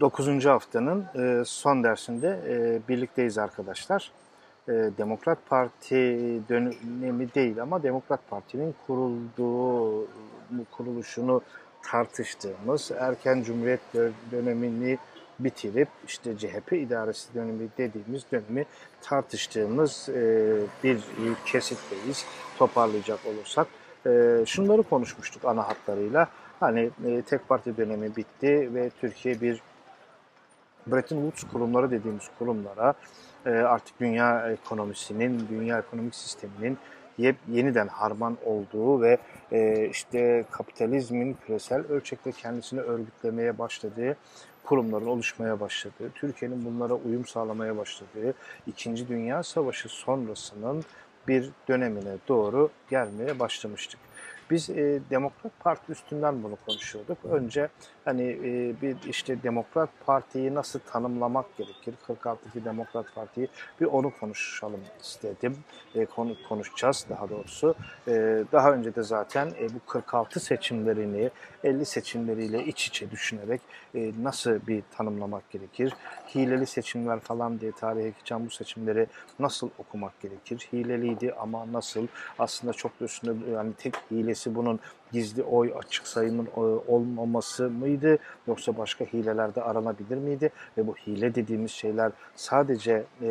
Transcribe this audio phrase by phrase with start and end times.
[0.00, 0.46] 9.
[0.46, 4.12] haftanın e, son dersinde e, birlikteyiz arkadaşlar.
[4.68, 5.96] E, Demokrat Parti
[6.48, 10.06] dönemi değil ama Demokrat Parti'nin kurulduğu,
[10.70, 11.42] kuruluşunu
[11.82, 13.80] tartıştığımız, erken Cumhuriyet
[14.32, 14.98] dönemini
[15.38, 18.66] bitirip işte CHP idaresi dönemi dediğimiz dönemi
[19.02, 20.08] tartıştığımız
[20.84, 21.00] bir
[21.46, 22.24] kesitteyiz
[22.58, 23.66] toparlayacak olursak.
[24.46, 26.28] Şunları konuşmuştuk ana hatlarıyla.
[26.60, 26.90] Hani
[27.26, 29.62] tek parti dönemi bitti ve Türkiye bir
[30.92, 32.94] Bretton Woods kurumları dediğimiz kurumlara
[33.46, 36.78] e, artık dünya ekonomisinin, dünya ekonomik sisteminin
[37.18, 39.18] yep, yeniden harman olduğu ve
[39.52, 44.16] e, işte kapitalizmin küresel ölçekte kendisini örgütlemeye başladığı
[44.64, 48.34] kurumların oluşmaya başladığı, Türkiye'nin bunlara uyum sağlamaya başladığı,
[48.66, 50.84] İkinci Dünya Savaşı sonrasının
[51.28, 54.00] bir dönemine doğru gelmeye başlamıştık.
[54.50, 57.18] Biz e, Demokrat Parti üstünden bunu konuşuyorduk.
[57.24, 57.68] Önce
[58.04, 61.94] hani e, bir işte Demokrat Parti'yi nasıl tanımlamak gerekir?
[62.08, 63.48] 46'daki Demokrat Parti'yi
[63.80, 65.56] bir onu konuşalım istedim.
[65.94, 67.74] E, konu konuşacağız daha doğrusu.
[68.08, 71.30] E, daha önce de zaten e, bu 46 seçimlerini
[71.64, 73.60] 50 seçimleriyle iç içe düşünerek
[73.94, 75.92] e, nasıl bir tanımlamak gerekir?
[76.34, 79.06] Hileli seçimler falan diye tarihe geçen bu seçimleri
[79.38, 80.68] nasıl okumak gerekir?
[80.72, 82.06] Hileliydi ama nasıl?
[82.38, 83.94] Aslında çok da üstünde yani tek
[84.38, 84.80] hilesi bunun
[85.12, 91.34] gizli oy açık sayımın e, olmaması mıydı yoksa başka hilelerde aranabilir miydi ve bu hile
[91.34, 93.28] dediğimiz şeyler sadece e,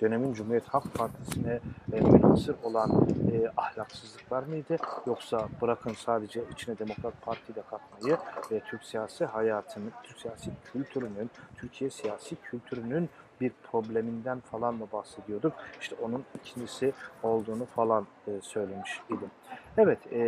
[0.00, 1.60] dönemin Cumhuriyet Halk Partisi'ne
[1.92, 4.76] e, münhasır olan e, ahlaksızlıklar mıydı?
[5.06, 8.16] Yoksa bırakın sadece içine Demokrat Parti de katmayı
[8.52, 13.08] ve Türk siyasi hayatının, Türk siyasi kültürünün, Türkiye siyasi kültürünün
[13.42, 15.52] bir probleminden falan mı bahsediyorduk?
[15.80, 19.30] İşte onun ikincisi olduğunu falan e, söylemiş idim.
[19.78, 20.20] Evet, e,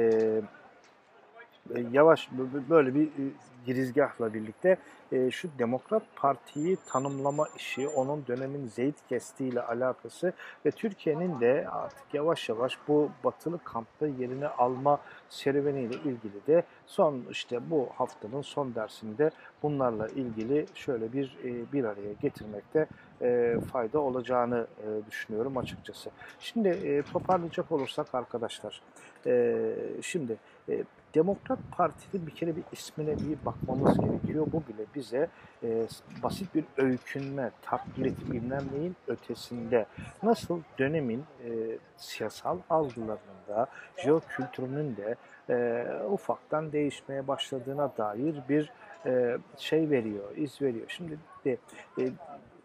[1.75, 2.29] e yavaş
[2.71, 3.25] böyle bir e,
[3.67, 4.77] girizgahla birlikte
[5.13, 10.33] e, şu Demokrat Parti'yi tanımlama işi, onun dönemin zeyt kestiğiyle alakası
[10.67, 17.25] ve Türkiye'nin de artık yavaş yavaş bu batılı kampta yerini alma serüveniyle ilgili de son
[17.31, 19.31] işte bu haftanın son dersinde
[19.63, 21.39] bunlarla ilgili şöyle bir
[21.73, 22.87] bir araya getirmekte
[23.23, 26.11] e, fayda olacağını e, düşünüyorum açıkçası.
[26.41, 28.83] Şimdi e, toparlayacak olursak arkadaşlar,
[29.27, 29.65] e,
[30.03, 30.37] şimdi
[30.69, 34.47] e, Demokrat Parti'nin bir kere bir ismine bir bakmamız gerekiyor.
[34.53, 35.29] Bu bile bize
[35.63, 35.87] e,
[36.23, 39.87] basit bir öykünme, taklit bilmem neyin ötesinde
[40.23, 41.51] nasıl dönemin e,
[41.97, 45.17] siyasal algılarında, jeokültürünün de
[45.51, 48.73] e, ufaktan değişmeye başladığına dair bir
[49.07, 50.85] e, şey veriyor, iz veriyor.
[50.89, 51.57] Şimdi de,
[51.99, 52.03] e,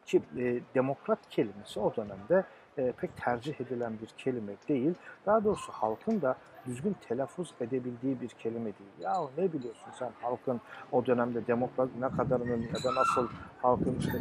[0.09, 2.43] ki e, demokrat kelimesi o dönemde
[2.77, 4.93] e, pek tercih edilen bir kelime değil.
[5.25, 8.91] Daha doğrusu halkın da düzgün telaffuz edebildiği bir kelime değil.
[8.99, 10.61] Ya ne biliyorsun sen halkın
[10.91, 13.27] o dönemde demokrat ne kadarının ya da nasıl
[13.61, 14.17] halkın işte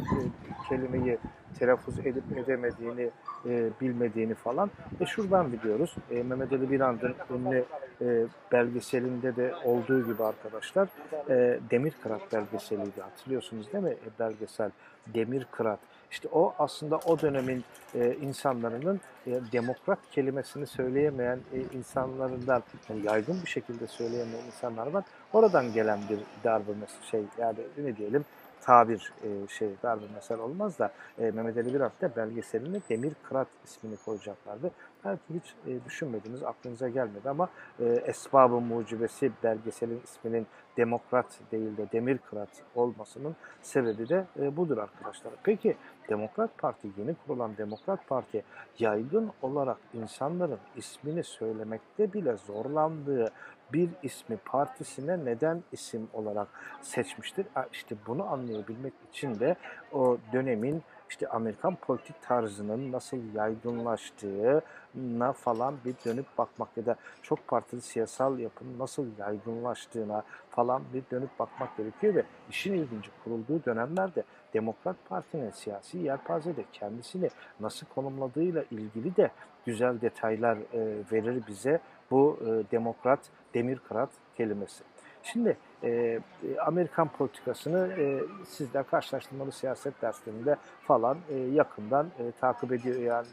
[0.69, 1.17] kelimeyi
[1.59, 3.09] telaffuz edip edemediğini
[3.45, 4.71] e, bilmediğini falan.
[4.99, 5.95] E şuradan biliyoruz.
[6.11, 7.65] E, Mehmet Ali Birand'ın ünlü
[8.01, 10.87] e, belgeselinde de olduğu gibi arkadaşlar
[11.29, 13.89] e, Demir Kırat belgeseliydi hatırlıyorsunuz değil mi?
[13.89, 14.71] E, belgesel
[15.07, 15.79] Demir Kırat.
[16.11, 17.63] İşte o aslında o dönemin
[17.95, 25.03] e, insanların e, demokrat kelimesini söyleyemeyen e, insanlarından yani yaygın bir şekilde söyleyemeyen insanlar var.
[25.33, 26.71] Oradan gelen bir darbe
[27.11, 28.25] şey yani ne diyelim
[28.61, 33.47] tabir e, şey darbe mesel olmaz da e, Mehmet Ali Birant da belgeseline Demir Kırat
[33.65, 34.71] ismini koyacaklardı.
[35.05, 37.49] Belki hiç e, düşünmediniz, aklınıza gelmedi ama
[37.79, 40.47] e, Esbab-ı Mucibesi belgeselin isminin
[40.77, 45.33] Demokrat değil de Demir Kırat olmasının sebebi de e, budur arkadaşlar.
[45.43, 45.77] Peki
[46.09, 48.43] Demokrat Parti, yeni kurulan Demokrat Parti
[48.79, 53.31] yaygın olarak insanların ismini söylemekte bile zorlandığı
[53.73, 56.47] bir ismi partisine neden isim olarak
[56.81, 57.45] seçmiştir?
[57.71, 59.55] İşte bunu anlayabilmek için de
[59.93, 67.47] o dönemin işte Amerikan politik tarzının nasıl yaygınlaştığına falan bir dönüp bakmak ya da çok
[67.47, 74.23] partili siyasal yapının nasıl yaygınlaştığına falan bir dönüp bakmak gerekiyor ve işin ilginci kurulduğu dönemlerde
[74.53, 77.29] Demokrat Parti'nin siyasi yelpazede kendisini
[77.59, 79.31] nasıl konumladığıyla ilgili de
[79.65, 81.79] güzel detaylar e, verir bize
[82.11, 83.19] bu e, demokrat
[83.53, 84.83] demirkırat kelimesi.
[85.23, 86.19] Şimdi e,
[86.65, 92.95] Amerikan politikasını e, sizler karşılaştırmalı siyaset derslerinde falan e, yakından e, takip ediyor.
[92.95, 93.27] Yani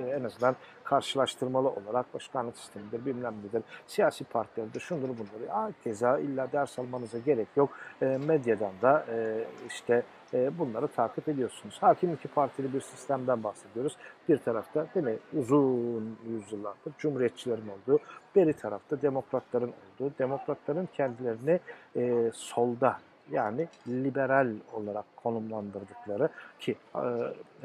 [0.00, 5.72] e, en azından karşılaştırmalı olarak başkanlık sistemidir, bilmem nedir, siyasi partileridir, şunları bunları.
[5.84, 7.70] Keza illa ders almanıza gerek yok.
[8.02, 10.02] E, medyadan da e, işte
[10.34, 11.78] e, bunları takip ediyorsunuz.
[11.80, 13.96] Hakim iki partili bir sistemden bahsediyoruz.
[14.28, 17.98] Bir tarafta değil mi uzun yüzyıllardır cumhuriyetçilerin olduğu,
[18.36, 21.60] beri tarafta demokratların olduğu, demokratların kendilerini
[21.96, 22.98] e, solda
[23.30, 26.28] yani liberal olarak konumlandırdıkları
[26.58, 26.98] ki e,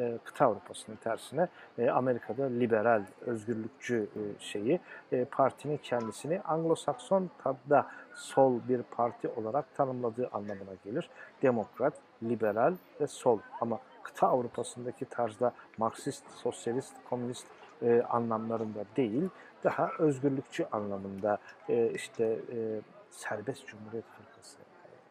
[0.04, 4.80] e, kıta Avrupa'sının tersine e, Amerika'da liberal, özgürlükçü e, şeyi
[5.12, 11.10] e, partinin kendisini Anglo-Sakson tadda sol bir parti olarak tanımladığı anlamına gelir.
[11.42, 11.94] Demokrat,
[12.24, 17.48] liberal ve sol ama kıta Avrupa'sındaki tarzda Marksist, sosyalist, komünist
[17.82, 19.30] e, anlamlarında değil,
[19.64, 21.38] daha özgürlükçü anlamında
[21.70, 22.82] e, işte e,
[23.12, 24.58] serbest cumhuriyet fırkası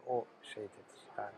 [0.06, 1.30] o şeydedir yani.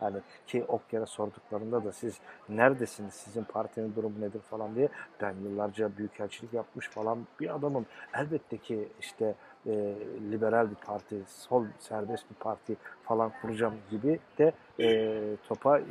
[0.00, 4.88] Yani ki Okyar'a sorduklarında da siz neredesiniz, sizin partinin durumu nedir falan diye
[5.20, 7.86] ben yıllarca büyükelçilik yapmış falan bir adamım.
[8.14, 9.34] Elbette ki işte
[9.66, 9.94] e,
[10.30, 15.84] liberal bir parti, sol serbest bir parti falan kuracağım gibi de e, topa e,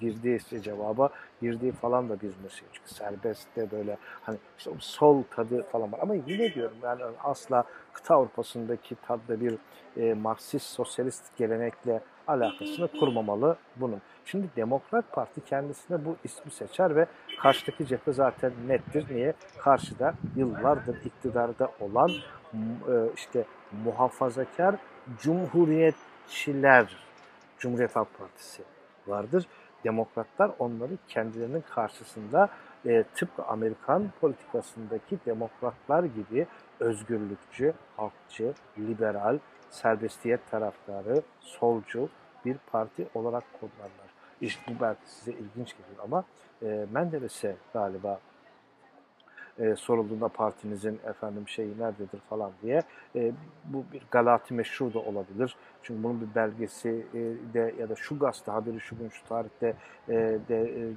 [0.00, 1.10] girdiği işte cevaba
[1.42, 2.68] girdiği falan da bir şey.
[2.72, 5.98] Çünkü serbest de böyle hani işte sol tadı falan var.
[6.02, 9.54] Ama yine diyorum yani asla kıta Avrupa'sındaki tadda bir
[9.96, 14.02] e, Marksist sosyalist gelenekle alakasını kurmamalı bunun.
[14.24, 17.06] Şimdi Demokrat Parti kendisine bu ismi seçer ve
[17.42, 19.06] karşıdaki cephe zaten nettir.
[19.10, 19.34] Niye?
[19.58, 22.10] Karşıda yıllardır iktidarda olan
[22.54, 23.44] e, işte
[23.84, 24.76] muhafazakar
[25.18, 26.96] cumhuriyetçiler,
[27.58, 28.62] Cumhuriyet Halk Partisi
[29.06, 29.46] vardır.
[29.84, 32.48] Demokratlar onları kendilerinin karşısında
[32.86, 36.46] e, tıpkı Amerikan politikasındaki demokratlar gibi
[36.80, 39.38] özgürlükçü, halkçı, liberal,
[39.70, 42.08] serbestiyet taraftarı, solcu
[42.44, 44.09] bir parti olarak kodlarlar.
[44.42, 46.24] Bu belki size ilginç gelir ama
[46.62, 48.20] e, Menderes'e galiba
[49.58, 52.82] e, sorulduğunda partinizin efendim şeyi nerededir falan diye
[53.16, 53.32] e,
[53.64, 55.56] bu bir galati meşru da olabilir.
[55.82, 57.18] Çünkü bunun bir belgesi e,
[57.54, 59.74] de ya da şu gazete haberi şu gün şu tarihte
[60.08, 60.14] e,
[60.48, 60.92] de, e,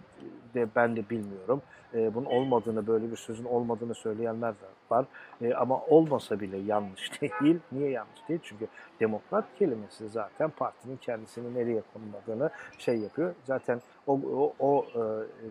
[0.54, 1.62] de ben de bilmiyorum.
[1.94, 5.06] E, bunun olmadığını böyle bir sözün olmadığını söyleyenler de var.
[5.42, 7.60] E, ama olmasa bile yanlış değil.
[7.72, 8.40] Niye yanlış değil?
[8.44, 8.68] Çünkü
[9.00, 13.36] demokrat kelimesi zaten partinin kendisini nereye konumladığını şey yapıyor.
[13.44, 15.02] Zaten o, o, o e,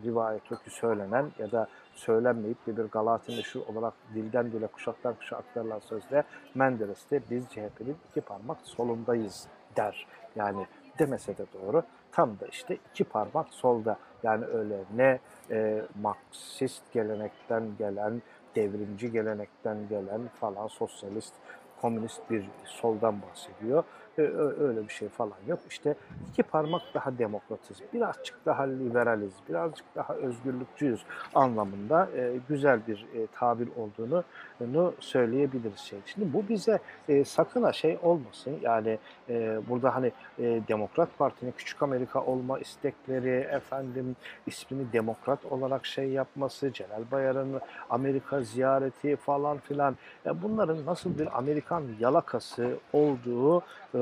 [0.04, 5.36] rivayet öykü söylenen ya da söylenmeyip de bir Galati meşhur olarak dilden dile kuşaktan kuşağa
[5.36, 6.24] aktarılan sözde
[6.54, 10.06] Menderes'te biz CHP'nin iki parmak solundayız der.
[10.36, 10.66] Yani
[10.98, 11.82] demese de doğru.
[12.12, 13.98] Tam da işte iki parmak solda.
[14.22, 15.18] Yani öyle ne
[15.50, 18.22] e, Marksist gelenekten gelen,
[18.56, 21.34] devrimci gelenekten gelen falan sosyalist,
[21.80, 23.84] komünist bir soldan bahsediyor
[24.18, 25.58] öyle bir şey falan yok.
[25.70, 25.94] İşte
[26.28, 31.00] iki parmak daha demokratız, birazcık daha liberaliz, birazcık daha özgürlükçüyüz
[31.34, 34.24] anlamında e, güzel bir e, tabir olduğunu
[34.60, 35.98] bunu söyleyebiliriz şey.
[36.06, 36.78] Şimdi bu bize
[37.08, 38.58] e, sakın ha şey olmasın.
[38.62, 38.98] Yani
[39.28, 44.16] e, burada hani e, Demokrat Parti'nin küçük Amerika olma istekleri, efendim
[44.46, 47.60] ismini demokrat olarak şey yapması, Celal Bayar'ın
[47.90, 49.96] Amerika ziyareti falan filan.
[50.42, 53.62] Bunların nasıl bir Amerikan yalakası olduğu
[53.94, 54.00] e,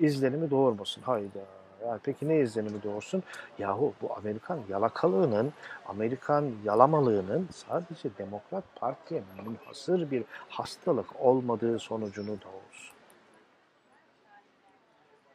[0.00, 1.02] izlenimi doğurmasın.
[1.02, 1.38] Hayda.
[1.86, 3.22] Yani peki ne izlenimi doğursun?
[3.58, 5.52] Yahu bu Amerikan yalakalığının,
[5.86, 12.96] Amerikan yalamalığının sadece Demokrat Parti'ye münhasır bir hastalık olmadığı sonucunu doğursun.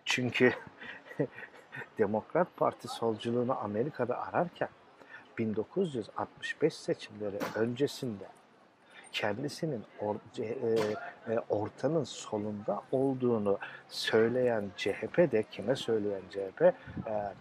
[0.06, 0.54] Çünkü
[1.98, 4.70] Demokrat Parti solculuğunu Amerika'da ararken
[5.38, 8.37] 1965 seçimleri öncesinde
[9.12, 13.58] kendisinin or, e, e, ortanın solunda olduğunu
[13.90, 16.62] söyleyen CHP de kime söyleyen CHP?
[16.62, 16.74] E,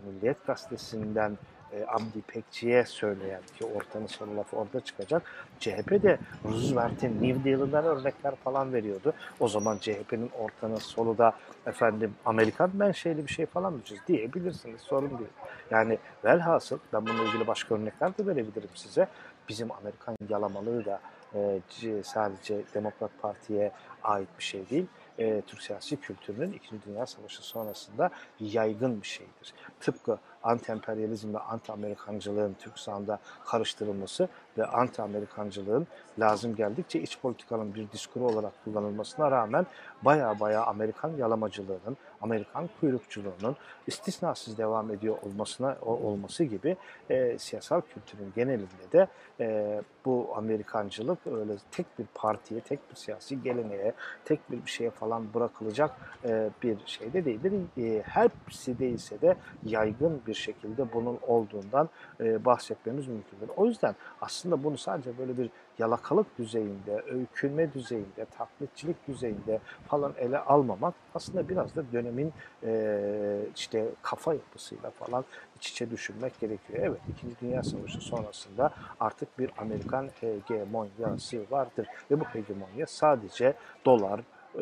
[0.07, 1.39] Milliyet Gazetesi'nden
[1.73, 5.23] e, Abdi Pekçi'ye söyleyen ki ortanın sonu lafı orada çıkacak.
[5.61, 9.13] CHP de Roosevelt'in New Deal'ından örnekler falan veriyordu.
[9.41, 11.33] O zaman CHP'nin ortanın solu da
[11.67, 14.81] efendim Amerikan menşeli bir şey falan mı diyebilirsiniz.
[14.81, 15.31] Sorun değil.
[15.71, 19.09] Yani velhasıl ben bununla ilgili başka örnekler de verebilirim size.
[19.49, 21.01] Bizim Amerikan yalamalığı da
[21.35, 21.61] e,
[22.03, 23.73] sadece Demokrat Parti'ye
[24.05, 24.87] ait bir şey değil.
[25.19, 29.55] E, Türk siyasi kültürünün İkinci Dünya Savaşı sonrasında yaygın bir şeydir.
[29.81, 34.29] Tıpkı anti-emperyalizm ve anti-Amerikancılığın Türk sahanında karıştırılması
[34.59, 35.87] ve anti-Amerikancılığın
[36.19, 39.67] lazım geldikçe iç politikanın bir diskuru olarak kullanılmasına rağmen
[40.03, 43.57] baya baya Amerikan yalamacılığının, Amerikan kuyrukçuluğunun
[43.87, 46.77] istisnasız devam ediyor olmasına olması gibi
[47.11, 49.09] e, siyasal kültürün genelinde de
[49.41, 53.93] e, bu Amerikancılık öyle tek bir partiye, tek bir siyasi geleneğe,
[54.25, 55.91] tek bir şeye falan bırakılacak
[56.25, 57.53] e, bir şey de değildir.
[57.79, 61.89] E, hepsi değilse de yaygın bir şekilde bunun olduğundan
[62.21, 63.49] e, bahsetmemiz mümkündür.
[63.57, 70.39] O yüzden aslında bunu sadece böyle bir yalakalık düzeyinde, öykünme düzeyinde, taklitçilik düzeyinde falan ele
[70.39, 72.33] almamak aslında biraz da dönemin
[72.63, 75.25] e, işte kafa yapısıyla falan
[75.57, 76.79] iç içe düşünmek gerekiyor.
[76.83, 78.71] Evet, İkinci Dünya Savaşı sonrasında
[79.01, 79.51] artık bir
[79.97, 81.87] Amerikan hegemonyası vardır.
[82.11, 84.21] Ve bu hegemonya sadece dolar,
[84.55, 84.61] e,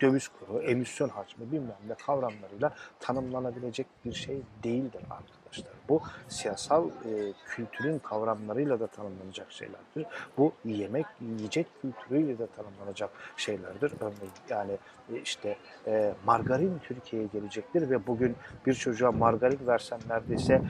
[0.00, 5.02] döviz kuru, emisyon hacmi bilmem ne kavramlarıyla tanımlanabilecek bir şey değildir
[5.50, 5.80] arkadaşlar.
[5.88, 10.06] Bu siyasal e, kültürün kavramlarıyla da tanımlanacak şeylerdir.
[10.38, 13.92] Bu yemek, yiyecek kültürüyle de tanımlanacak şeylerdir.
[14.00, 14.72] Örneğin yani
[15.12, 20.62] e, işte e, margarin Türkiye'ye gelecektir ve bugün bir çocuğa margarin versen neredeyse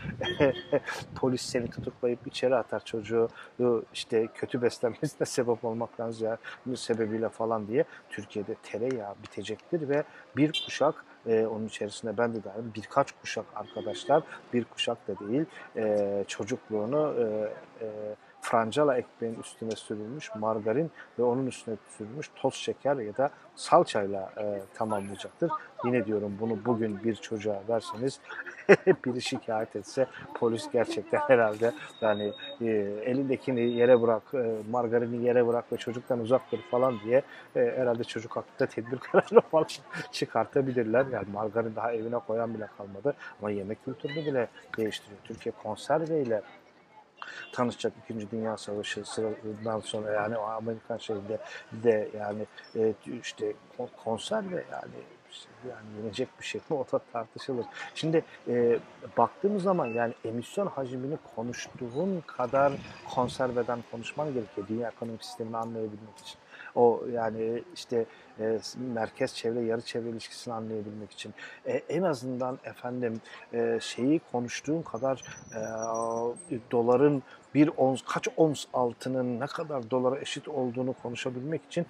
[1.14, 3.28] polis seni tutuklayıp içeri atar çocuğu
[3.94, 6.36] işte kötü beslenmesine sebep olmaktan ziyade
[6.76, 10.04] sebebiyle falan diye Türkiye'de tereyağı bitecektir ve
[10.36, 14.22] bir kuşak e, onun içerisinde ben de dahil birkaç kuşak arkadaşlar
[14.52, 15.44] bir kuşak da değil
[15.76, 17.24] e, çocukluğunu e,
[17.84, 17.88] e,
[18.40, 24.60] francala ekmeğin üstüne sürülmüş margarin ve onun üstüne sürülmüş toz şeker ya da salçayla e,
[24.74, 25.50] tamamlayacaktır.
[25.84, 28.20] Yine diyorum bunu bugün bir çocuğa verseniz
[29.04, 32.66] biri şikayet etse polis gerçekten herhalde yani e,
[33.04, 37.22] elindekini yere bırak, e, margarini yere bırak ve çocuktan uzak dur falan diye
[37.56, 39.66] e, herhalde çocuk hakkında tedbir kararı falan
[40.12, 41.06] çıkartabilirler.
[41.12, 45.20] Yani margarin daha evine koyan bile kalmadı ama yemek kültürünü bile değiştiriyor.
[45.24, 46.42] Türkiye konserveyle
[47.52, 51.38] tanışacak İkinci Dünya Savaşı sırasından sonra yani o Amerikan şeyinde
[51.72, 52.46] de yani
[52.76, 53.52] e, işte
[54.04, 54.94] konserve yani
[55.68, 57.66] yani yenecek bir şey mi o da tartışılır.
[57.94, 58.78] Şimdi e,
[59.18, 62.72] baktığımız zaman yani emisyon hacmini konuştuğun kadar
[63.14, 66.38] konserveden konuşman gerekiyor dünya ekonomik sistemini anlayabilmek için.
[66.74, 68.06] O yani işte
[68.40, 68.58] e,
[68.94, 71.34] merkez çevre yarı çevre ilişkisini anlayabilmek için
[71.66, 73.20] e, en azından efendim
[73.52, 75.22] e, şeyi konuştuğun kadar
[76.50, 77.22] e, doların
[77.54, 81.86] bir ons kaç ons altının ne kadar dolara eşit olduğunu konuşabilmek için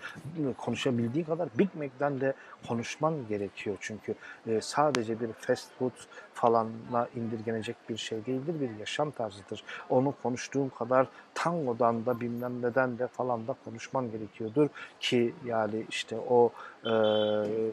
[0.59, 2.35] konuşabildiği kadar Big Mac'den de
[2.69, 4.15] konuşman gerekiyor çünkü
[4.47, 5.93] e, sadece bir fast food
[6.35, 9.65] falanla indirgenecek bir şey değildir bir yaşam tarzıdır.
[9.89, 14.69] Onu konuştuğun kadar tangodan da bilmem neden de falan da konuşman gerekiyordur
[15.01, 16.40] ki yani işte o
[16.85, 16.93] e,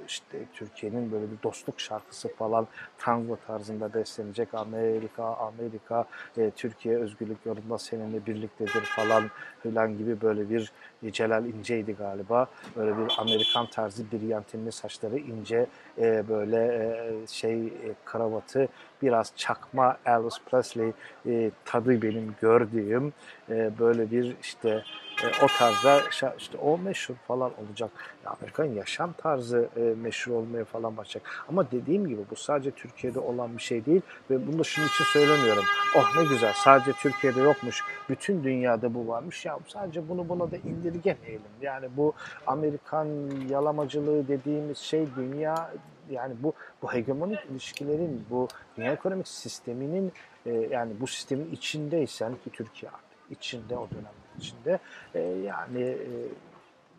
[0.07, 6.05] işte Türkiye'nin böyle bir dostluk şarkısı falan tango tarzında beslenecek Amerika Amerika
[6.37, 9.23] e, Türkiye özgürlük yolunda seninle birliktedir falan
[9.63, 10.71] filan gibi böyle bir
[11.03, 12.47] e, Celal İnce'ydi galiba.
[12.75, 17.71] Böyle bir Amerikan tarzı bir yantinli saçları ince e, böyle e, şey e,
[18.05, 18.67] kravatı
[19.01, 20.91] biraz çakma Elvis Presley
[21.25, 23.13] e, tadı benim gördüğüm
[23.49, 24.83] e, böyle bir işte
[25.23, 26.01] e, o tarzda
[26.37, 27.91] işte o meşhur falan olacak.
[28.25, 31.45] Ya Amerikan yaşam tarzı e, meşhur olmaya falan başlayacak.
[31.49, 35.03] Ama dediğim gibi bu sadece Türkiye'de olan bir şey değil ve bunu da şunun için
[35.03, 35.63] söylemiyorum.
[35.95, 37.83] Oh ne güzel sadece Türkiye'de yokmuş.
[38.09, 39.45] Bütün dünyada bu varmış.
[39.45, 41.41] Ya sadece bunu buna da indirgemeyelim.
[41.61, 42.13] Yani bu
[42.47, 43.07] Amerikan
[43.49, 45.71] yalamacılığı dediğimiz şey dünya
[46.09, 48.47] yani bu bu hegemonik ilişkilerin bu
[48.77, 50.11] dünya ekonomik sisteminin
[50.45, 54.79] e, yani bu sistemin içindeysen ki Türkiye artık içinde o dönem içinde
[55.15, 56.09] e, yani e,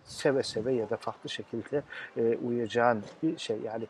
[0.09, 1.83] seve seve ya da farklı şekilde
[2.17, 3.59] e, uyacağın bir şey.
[3.61, 3.87] Yani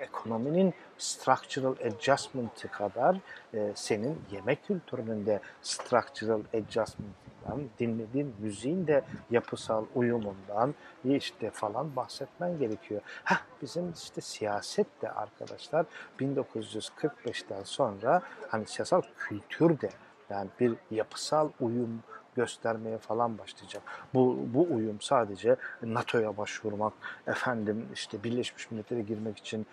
[0.00, 3.16] ekonominin structural adjustment'ı kadar
[3.54, 12.58] e, senin yemek kültürünün de structural adjustment'ından, dinlediğin müziğin de yapısal uyumundan işte falan bahsetmen
[12.58, 13.00] gerekiyor.
[13.24, 15.86] Heh, bizim işte siyaset de arkadaşlar
[16.20, 19.90] 1945'ten sonra hani siyasal kültür de
[20.30, 22.02] yani bir yapısal uyum
[22.40, 23.82] göstermeye falan başlayacak.
[24.14, 26.92] Bu, bu uyum sadece NATO'ya başvurmak,
[27.26, 29.66] efendim işte Birleşmiş Milletler'e girmek için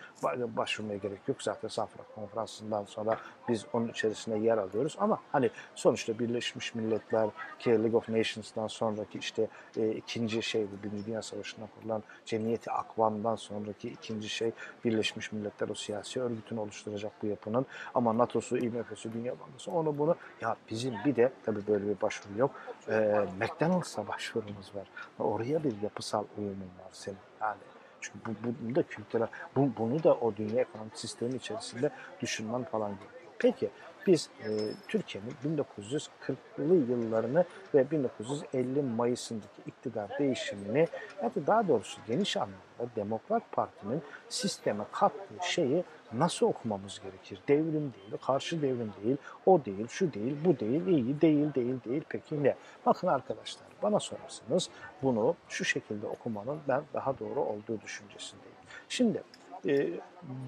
[0.57, 1.43] başvurmaya gerek yok.
[1.43, 3.17] Zaten Safra Konferansı'ndan sonra
[3.49, 4.95] biz onun içerisinde yer alıyoruz.
[4.99, 9.47] Ama hani sonuçta Birleşmiş Milletler ki League of Nations'dan sonraki işte
[9.77, 14.51] e, ikinci şey bu Birinci Dünya Savaşı'nda kurulan Cemiyeti Akvam'dan sonraki ikinci şey
[14.85, 17.65] Birleşmiş Milletler o siyasi örgütünü oluşturacak bu yapının.
[17.95, 22.39] Ama NATO'su, IMF'si, Dünya Bankası onu bunu ya bizim bir de tabii böyle bir başvuru
[22.39, 22.51] yok.
[22.89, 24.87] E, McDonald's'a başvurumuz var.
[25.19, 27.17] Oraya bir yapısal uyumun var senin.
[27.41, 27.57] Yani
[28.01, 31.89] çünkü bu, bu, bu da kültürel, bu, bunu da o dünya ekonomik sistemi içerisinde
[32.21, 33.16] düşünmen falan gerekiyor.
[33.39, 33.69] Peki
[34.07, 34.47] biz e,
[34.87, 40.87] Türkiye'nin 1940'lı yıllarını ve 1950 Mayıs'ındaki iktidar değişimini
[41.23, 47.39] ya da daha doğrusu geniş anlamda Demokrat Parti'nin sisteme kattığı şeyi nasıl okumamız gerekir?
[47.47, 52.03] Devrim değil, karşı devrim değil, o değil, şu değil, bu değil, iyi değil, değil, değil.
[52.09, 52.55] Peki ne?
[52.85, 54.69] Bakın arkadaşlar bana sorarsanız
[55.03, 58.57] bunu şu şekilde okumanın ben daha doğru olduğu düşüncesindeyim.
[58.89, 59.23] Şimdi
[59.67, 59.89] e,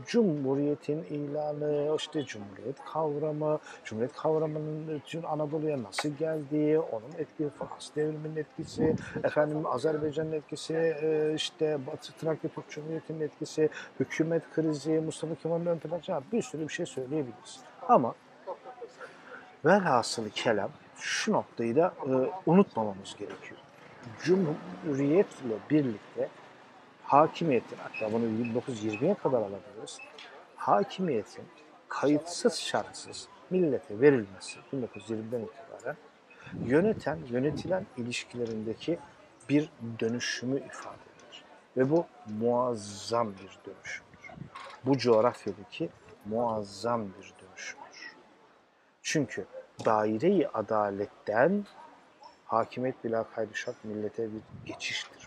[0.07, 8.35] Cumhuriyet'in ilanı, işte Cumhuriyet kavramı, Cumhuriyet kavramının bütün Anadolu'ya nasıl geldiği, onun etkisi, Fransız devriminin
[8.35, 15.65] etkisi, efendim Azerbaycan'ın etkisi, e, işte Batı Trakya Türk Cumhuriyeti'nin etkisi, hükümet krizi, Mustafa Kemal'in
[15.65, 17.59] ön plana bir sürü bir şey söyleyebiliriz.
[17.87, 18.15] Ama
[19.65, 22.11] velhasılı kelam şu noktayı da e,
[22.45, 23.59] unutmamamız gerekiyor.
[24.23, 26.29] Cumhuriyetle birlikte
[27.09, 29.99] hakimiyetin hatta bunu 1920'ye kadar alabiliriz.
[30.55, 31.45] Hakimiyetin
[31.87, 35.95] kayıtsız şartsız millete verilmesi 1920'den itibaren
[36.65, 38.99] yöneten, yönetilen ilişkilerindeki
[39.49, 41.43] bir dönüşümü ifade eder.
[41.77, 42.05] Ve bu
[42.39, 44.33] muazzam bir dönüşümdür.
[44.85, 45.89] Bu coğrafyadaki
[46.25, 48.15] muazzam bir dönüşümdür.
[49.01, 49.45] Çünkü
[49.85, 51.65] daire-i adaletten
[52.45, 55.18] hakimiyet bila kaydı şart millete bir geçiştir.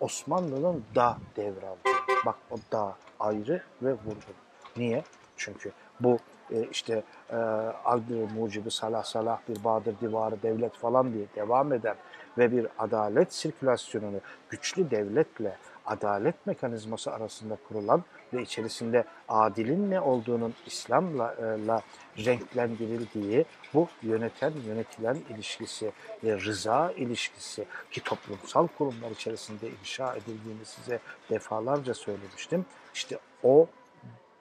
[0.00, 1.78] Osmanlı'nın da devraldı.
[2.26, 4.34] Bak o da ayrı ve vurgun.
[4.76, 5.04] Niye?
[5.36, 6.18] Çünkü bu
[6.50, 7.36] e, işte e,
[7.84, 11.96] Agdır mucibi salah salah bir Badır divarı devlet falan diye devam eden
[12.38, 14.20] ve bir adalet sirkülasyonunu
[14.50, 21.82] güçlü devletle adalet mekanizması arasında kurulan ve içerisinde adilin ne olduğunun İslam'la e, la
[22.18, 25.92] renklendirildiği bu yöneten yönetilen ilişkisi
[26.24, 30.98] ve rıza ilişkisi ki toplumsal kurumlar içerisinde inşa edildiğini size
[31.30, 32.66] defalarca söylemiştim.
[32.94, 33.66] İşte o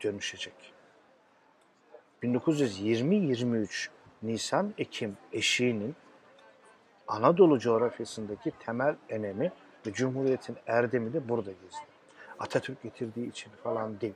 [0.04, 0.74] dönüşecek.
[2.24, 3.90] 1920-23
[4.24, 5.96] Nisan-Ekim eşiğinin
[7.08, 9.52] Anadolu coğrafyasındaki temel önemi
[9.88, 11.86] ve Cumhuriyet'in erdemi de burada gizli.
[12.40, 14.14] Atatürk getirdiği için falan değil.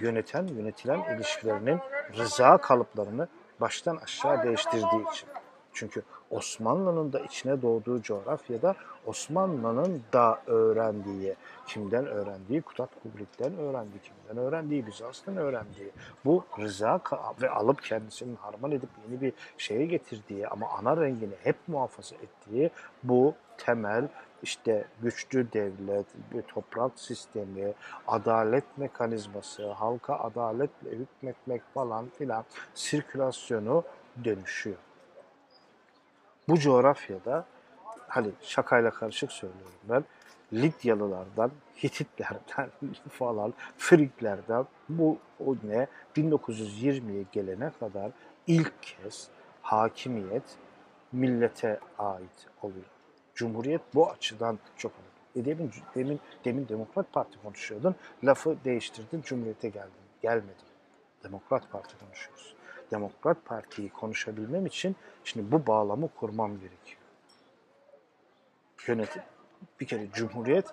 [0.00, 1.80] Yöneten, yönetilen ilişkilerinin
[2.18, 3.28] rıza kalıplarını
[3.60, 5.28] baştan aşağı değiştirdiği için.
[5.72, 8.74] Çünkü Osmanlı'nın da içine doğduğu coğrafyada
[9.06, 11.34] Osmanlı'nın da öğrendiği,
[11.66, 15.90] kimden öğrendiği, Kutat Kubrik'ten öğrendiği, kimden öğrendiği, Bizans'tan öğrendiği,
[16.24, 17.00] bu rıza
[17.42, 22.70] ve alıp kendisinin harman edip yeni bir şeye getirdiği ama ana rengini hep muhafaza ettiği
[23.02, 24.08] bu temel
[24.42, 27.72] işte güçlü devlet, bir toprak sistemi,
[28.06, 33.84] adalet mekanizması, halka adaletle hükmetmek falan filan sirkülasyonu
[34.24, 34.78] dönüşüyor.
[36.50, 37.44] Bu coğrafyada
[38.08, 40.04] hani şakayla karışık söylüyorum ben.
[40.52, 41.50] Lidyalılardan,
[41.82, 42.70] Hititlerden
[43.10, 45.86] falan, Friklerden bu o ne
[46.16, 48.10] 1920'ye gelene kadar
[48.46, 49.28] ilk kez
[49.62, 50.42] hakimiyet
[51.12, 52.90] millete ait oluyor.
[53.34, 55.48] Cumhuriyet bu açıdan çok önemli.
[55.48, 59.90] E demin, demin, demin Demokrat Parti konuşuyordun, lafı değiştirdin, Cumhuriyete geldin.
[60.22, 60.66] Gelmedim.
[61.24, 62.54] Demokrat Parti konuşuyoruz.
[62.90, 67.00] Demokrat Parti'yi konuşabilmem için şimdi bu bağlamı kurmam gerekiyor.
[68.86, 69.22] Yönetim,
[69.80, 70.66] bir kere Cumhuriyet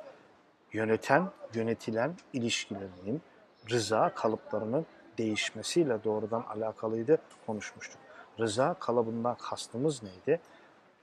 [0.74, 3.22] yöneten, yönetilen ilişkilerinin
[3.70, 4.86] rıza kalıplarının
[5.18, 8.00] değişmesiyle doğrudan alakalıydı konuşmuştuk.
[8.40, 10.40] Rıza kalıbından kastımız neydi?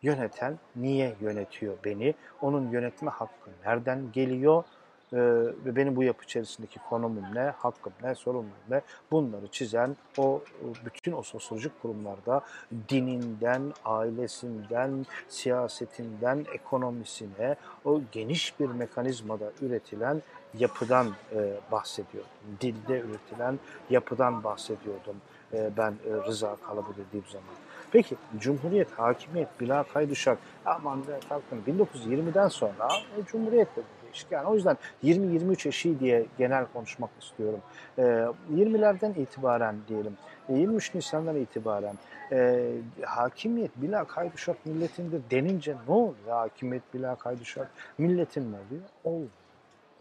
[0.02, 2.14] Yöneten niye yönetiyor beni?
[2.40, 4.64] Onun yönetme hakkı nereden geliyor?
[5.14, 5.16] Ee,
[5.64, 10.42] ve benim bu yapı içerisindeki konumum ne, hakkım ne, sorumluluğum ne bunları çizen o
[10.84, 12.40] bütün o sosyolojik kurumlarda
[12.88, 20.22] dininden, ailesinden, siyasetinden, ekonomisine o geniş bir mekanizmada üretilen
[20.58, 22.30] yapıdan e, bahsediyordum.
[22.60, 23.58] Dilde üretilen
[23.90, 25.16] yapıdan bahsediyordum
[25.52, 27.54] e, ben e, rıza kalıbı dediğim zaman.
[27.92, 30.38] Peki Cumhuriyet, hakimiyet, bila kaydı şart.
[30.66, 33.80] Aman be kalkın 1920'den sonra e, Cumhuriyet de
[34.14, 34.32] değişik.
[34.32, 37.60] Yani o yüzden 20-23 eşiği diye genel konuşmak istiyorum.
[37.98, 38.02] E,
[38.52, 40.16] 20'lerden itibaren diyelim,
[40.48, 41.98] e, 23 Nisan'dan itibaren
[42.32, 42.70] e,
[43.02, 46.14] hakimiyet bila kaydı şart milletindir denince ne oluyor?
[46.28, 48.82] Hakimiyet bila kaydı şart milletin mi oluyor?
[49.04, 49.30] Olmuyor.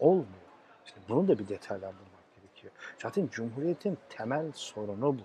[0.00, 0.44] Olmuyor.
[0.86, 2.72] İşte bunu da bir detaylandırmak gerekiyor.
[3.02, 5.24] Zaten Cumhuriyet'in temel sorunu buydu.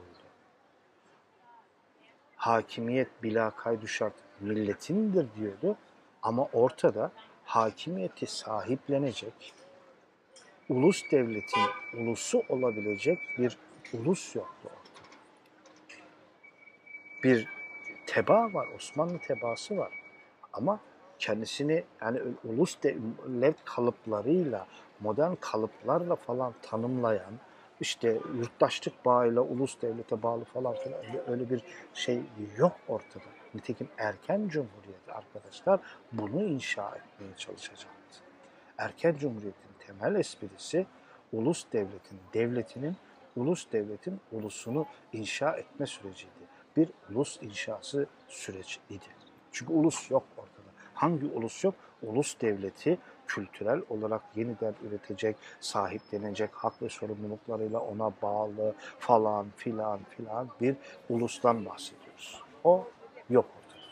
[2.36, 5.76] Hakimiyet bila kaydı şart milletindir diyordu
[6.22, 7.12] ama ortada
[7.50, 9.54] hakimiyeti sahiplenecek,
[10.70, 11.62] ulus devletin
[11.98, 13.58] ulusu olabilecek bir
[13.94, 15.08] ulus yoktu ortada.
[17.24, 17.48] Bir
[18.08, 19.92] teba var, Osmanlı tebası var.
[20.54, 20.80] Ama
[21.20, 24.68] kendisini yani ulus devlet kalıplarıyla,
[25.00, 27.34] modern kalıplarla falan tanımlayan,
[27.80, 32.22] işte yurttaşlık bağıyla ulus devlete bağlı falan filan öyle bir şey
[32.58, 33.39] yok ortada.
[33.56, 35.80] Nitekim erken cumhuriyet arkadaşlar
[36.12, 38.20] bunu inşa etmeye çalışacaktı.
[38.78, 40.86] Erken cumhuriyetin temel esprisi
[41.34, 42.98] ulus devletin, devletinin
[43.36, 46.34] ulus devletin ulusunu inşa etme süreciydi.
[46.78, 49.06] Bir ulus inşası süreciydi.
[49.52, 50.70] Çünkü ulus yok ortada.
[50.94, 51.76] Hangi ulus yok?
[52.04, 60.50] Ulus devleti kültürel olarak yeniden üretecek, sahiplenecek, hak ve sorumluluklarıyla ona bağlı falan filan filan
[60.62, 60.76] bir
[61.10, 62.44] ulustan bahsediyoruz.
[62.64, 62.88] O
[63.30, 63.84] yok ortada.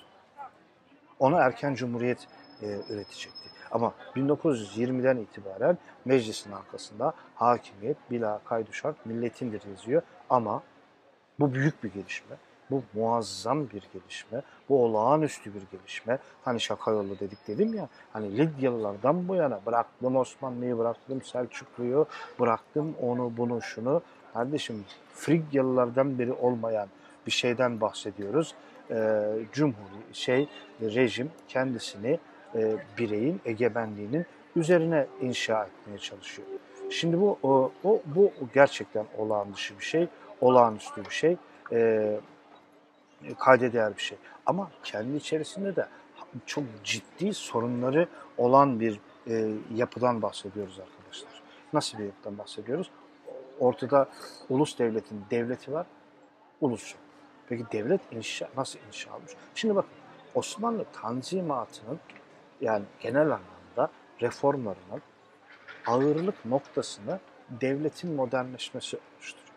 [1.20, 2.28] Ona erken cumhuriyet
[2.62, 3.50] e, üretecekti.
[3.72, 10.02] Ama 1920'den itibaren meclisin arkasında hakimiyet bila kaydu şart milletindir yazıyor.
[10.30, 10.64] Ama
[11.40, 12.36] bu büyük bir gelişme.
[12.72, 14.42] Bu muazzam bir gelişme.
[14.70, 16.20] Bu olağanüstü bir gelişme.
[16.46, 17.90] Hani şaka yolu dedik dedim ya.
[18.14, 22.06] Hani Lidyalılardan bu yana bıraktım Osmanlı'yı, bıraktım Selçuklu'yu,
[22.40, 24.02] bıraktım onu bunu şunu.
[24.34, 26.88] Kardeşim Frigyalılardan biri olmayan
[27.28, 28.56] bir şeyden bahsediyoruz.
[28.92, 29.22] Ee,
[29.52, 30.48] Cumhuri şey
[30.82, 32.20] rejim kendisini
[32.56, 36.48] e, bireyin egemenliğinin üzerine inşa etmeye çalışıyor.
[36.90, 40.08] Şimdi bu o, o bu gerçekten olağan dışı bir şey,
[40.42, 41.38] olağanüstü bir şey,
[41.72, 42.20] e,
[43.40, 44.18] kayda değer bir şey.
[44.46, 45.88] Ama kendi içerisinde de
[46.46, 51.42] çok ciddi sorunları olan bir e, yapıdan bahsediyoruz arkadaşlar.
[51.74, 52.92] Nasıl bir yapıdan bahsediyoruz?
[53.60, 54.10] Ortada
[54.50, 55.86] ulus devletin devleti var,
[56.62, 56.98] ulusu.
[57.50, 59.32] Peki devlet inşa, nasıl inşa olmuş?
[59.56, 59.90] Şimdi bakın
[60.36, 62.00] Osmanlı Tanzimatı'nın
[62.62, 65.02] yani genel anlamda reformlarının
[65.88, 69.48] ağırlık noktasını devletin modernleşmesi oluşturuyor.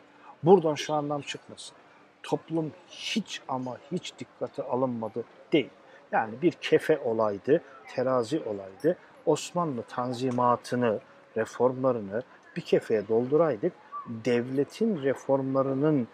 [0.43, 1.77] Buradan şu anlam çıkmasın.
[2.23, 5.71] Toplum hiç ama hiç dikkate alınmadı değil.
[6.13, 8.97] Yani bir kefe olaydı, terazi olaydı.
[9.27, 11.01] Osmanlı tanzimatını,
[11.37, 12.23] reformlarını
[12.57, 13.73] bir kefeye dolduraydık.
[14.09, 16.09] Devletin reformlarının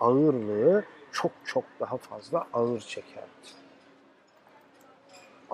[0.00, 3.64] ağırlığı çok çok daha fazla ağır çekerdi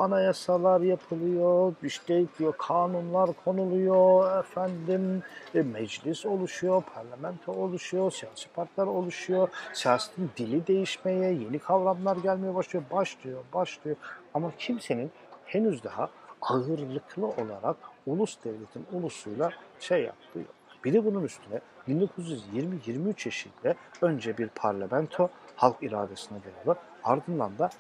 [0.01, 5.23] anayasalar yapılıyor, işte diyor kanunlar konuluyor, efendim
[5.55, 12.85] e, meclis oluşuyor, parlamento oluşuyor, siyasi partiler oluşuyor, siyasetin dili değişmeye, yeni kavramlar gelmeye başlıyor,
[12.93, 13.97] başlıyor, başlıyor.
[14.35, 15.11] Ama kimsenin
[15.45, 17.77] henüz daha ağırlıklı olarak
[18.07, 19.51] ulus devletin ulusuyla
[19.81, 20.55] şey yaptığı yok.
[20.85, 27.71] Bir de bunun üstüne 1920-23 yaşında önce bir parlamento halk iradesine dayalı ardından da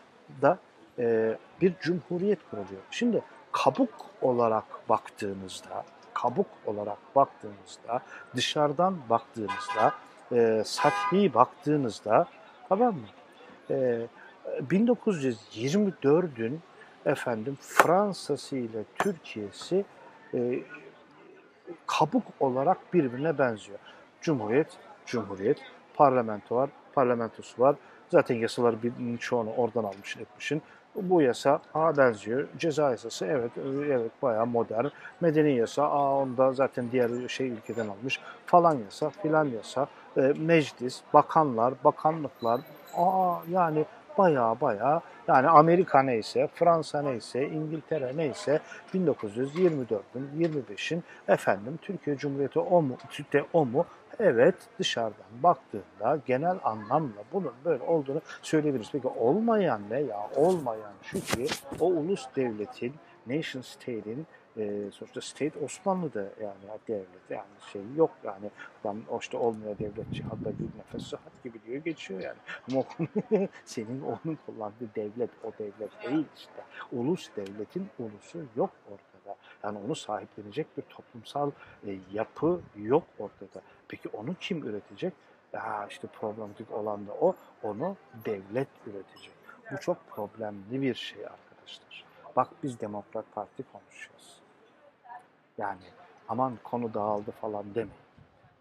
[0.43, 0.59] da
[0.99, 2.83] e, bir cumhuriyet kuruluyor.
[2.91, 8.01] Şimdi kabuk olarak baktığınızda, kabuk olarak baktığınızda,
[8.37, 9.95] dışarıdan baktığınızda,
[10.33, 12.27] e, sathi baktığınızda,
[12.69, 13.07] tamam mı?
[13.71, 14.07] E,
[14.71, 16.61] 1924'ün
[17.07, 19.85] efendim Fransa'sı ile Türkiye'si
[20.35, 20.63] e,
[21.87, 23.79] kabuk olarak birbirine benziyor.
[24.21, 24.69] Cumhuriyet,
[25.07, 25.59] cumhuriyet,
[25.95, 27.77] parlamento var, parlamentosu var.
[28.09, 30.63] Zaten yasaları bir çoğunu oradan almışsın etmişsin.
[30.95, 32.49] Bu yasa A benziyor.
[32.59, 33.51] Ceza yasası evet
[33.87, 34.87] evet bayağı modern.
[35.21, 38.21] Medeni yasa A onda zaten diğer şey ülkeden almış.
[38.47, 39.87] Falan yasa filan yasa.
[40.17, 42.61] E, meclis, bakanlar, bakanlıklar.
[42.97, 43.85] Aa yani
[44.19, 48.61] bayağı bayağı yani Amerika neyse, Fransa neyse, İngiltere neyse
[48.95, 53.85] 1924'ün, 25'in efendim Türkiye Cumhuriyeti o mu, Türkiye o mu
[54.23, 58.91] Evet dışarıdan baktığında genel anlamda bunun böyle olduğunu söyleyebiliriz.
[58.93, 60.31] Peki olmayan ne ya?
[60.37, 61.47] Olmayan şu ki
[61.81, 62.95] o ulus devletin,
[63.27, 68.51] nation state'in e, sonuçta state Osmanlı'da yani devlet yani şey yok yani.
[69.11, 72.39] O işte olmuyor devlet cihadda bir nefes sıhhat gibi diyor geçiyor yani.
[72.71, 72.85] Ama
[73.65, 76.63] senin onun kullandığı devlet o devlet değil işte.
[76.93, 79.37] Ulus devletin ulusu yok ortada.
[79.65, 81.51] Yani onu sahiplenecek bir toplumsal
[81.87, 85.13] e, yapı yok ortada peki onu kim üretecek
[85.53, 89.33] ya işte problematik olan da o onu devlet üretecek
[89.73, 92.05] bu çok problemli bir şey arkadaşlar
[92.37, 94.41] bak biz Demokrat Parti konuşuyoruz
[95.61, 95.83] yani
[96.29, 97.95] aman konu dağıldı falan demeyin.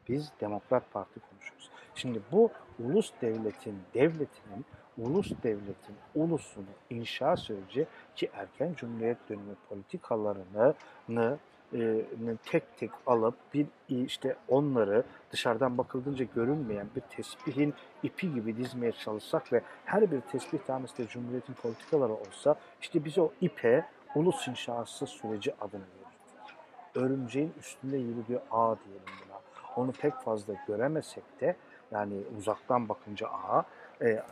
[0.07, 1.69] Biz Demokrat Parti konuşuyoruz.
[1.95, 4.65] Şimdi bu ulus devletin, devletinin,
[4.97, 10.75] ulus devletin ulusunu inşa süreci ki erken cumhuriyet dönemi politikalarını
[12.45, 19.53] tek tek alıp bir işte onları dışarıdan bakıldığınca görünmeyen bir tesbihin ipi gibi dizmeye çalışsak
[19.53, 25.07] ve her bir tesbih tanesi de cumhuriyetin politikaları olsa işte biz o ipe ulus inşası
[25.07, 25.83] süreci adını
[26.95, 29.39] örümceğin üstünde yürüdüğü ağ diyelim buna.
[29.75, 31.55] Onu pek fazla göremesek de
[31.91, 33.63] yani uzaktan bakınca ağ
[34.01, 34.23] e,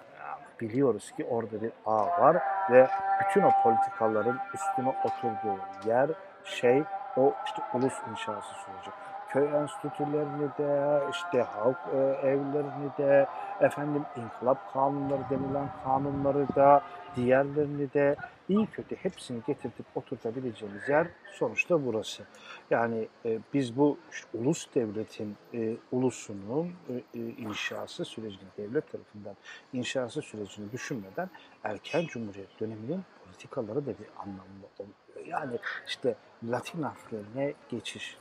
[0.62, 2.38] biliyoruz ki orada bir ağ var
[2.72, 2.88] ve
[3.22, 6.10] bütün o politikaların üstüne oturduğu yer
[6.44, 6.84] şey
[7.18, 8.92] o işte ulus inşası süreci.
[9.30, 13.28] Köy enstitülerini de işte halk e, evlerini de
[13.60, 16.84] efendim inkılap kanunları denilen kanunları da
[17.16, 18.16] diğerlerini de
[18.50, 22.24] iyi kötü hepsini getirtip oturtabileceğimiz yer sonuçta burası.
[22.70, 29.36] Yani e, biz bu işte, ulus devletin e, ulusunun e, e, inşası sürecini, devlet tarafından
[29.74, 31.30] inşası sürecini düşünmeden
[31.64, 34.68] erken cumhuriyet döneminin politikaları da bir anlamlı.
[35.28, 38.18] Yani işte Latin harflerine geçiş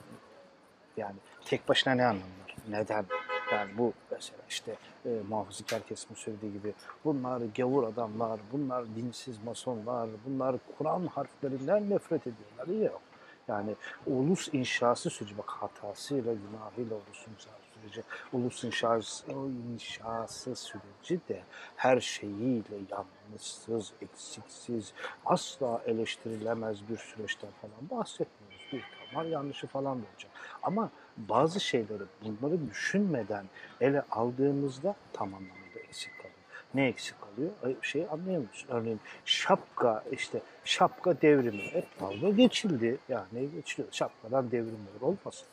[0.97, 2.57] yani tek başına ne anlamlar?
[2.69, 3.07] Neden?
[3.53, 10.09] Yani bu mesela işte e, muhafazakar kesimin söylediği gibi bunlar gavur adamlar, bunlar dinsiz masonlar,
[10.27, 12.85] bunlar Kur'an harflerinden nefret ediyorlar.
[12.85, 13.01] Yok.
[13.49, 13.75] Yani
[14.07, 19.27] ulus inşası süreci bak hatasıyla, günahıyla ulusun inşası süreci, ulus inşası,
[19.73, 21.43] inşası süreci de
[21.77, 24.93] her şeyiyle yanlışsız, eksiksiz,
[25.27, 28.67] asla eleştirilemez bir süreçten falan bahsetmiyoruz.
[28.73, 30.31] Bir var yanlışı falan da olacak.
[30.63, 33.45] Ama bazı şeyleri bunları düşünmeden
[33.81, 36.37] ele aldığımızda tam anlamıyla eksik kalıyor.
[36.75, 37.83] Ne eksik kalıyor?
[37.83, 38.69] Şeyi anlayamıyorsun.
[38.69, 42.99] Örneğin şapka işte şapka devrimi hep dalga geçildi.
[43.09, 43.93] Yani geçiliyor.
[43.93, 45.47] Şapkadan devrim olur olmasın.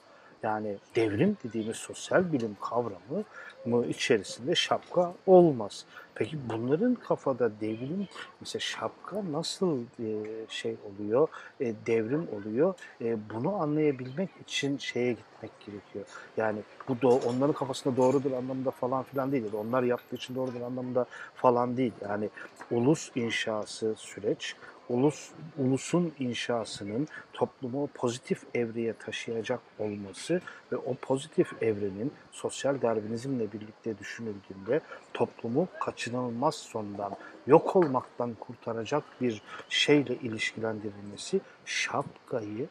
[0.44, 3.24] Yani devrim dediğimiz sosyal bilim kavramı
[3.66, 5.86] mı içerisinde şapka olmaz.
[6.16, 8.08] Peki bunların kafada devrim,
[8.42, 10.08] mesela şapka nasıl e,
[10.50, 11.28] şey oluyor,
[11.62, 12.74] e, devrim oluyor?
[13.02, 16.06] E, bunu anlayabilmek için şeye gitmek gerekiyor.
[16.38, 19.44] Yani bu do onların kafasında doğrudur anlamında falan filan değil.
[19.54, 21.94] Onlar yaptığı için doğrudur anlamında falan değil.
[22.10, 22.30] Yani
[22.72, 24.56] ulus inşası süreç,
[24.94, 33.98] ulus, ulusun inşasının toplumu pozitif evreye taşıyacak olması ve o pozitif evrenin sosyal darwinizmle birlikte
[33.98, 34.82] düşünüldüğünde
[35.14, 37.16] toplumu kaçınılmaz sondan
[37.48, 42.68] yok olmaktan kurtaracak bir şeyle ilişkilendirilmesi şapkayı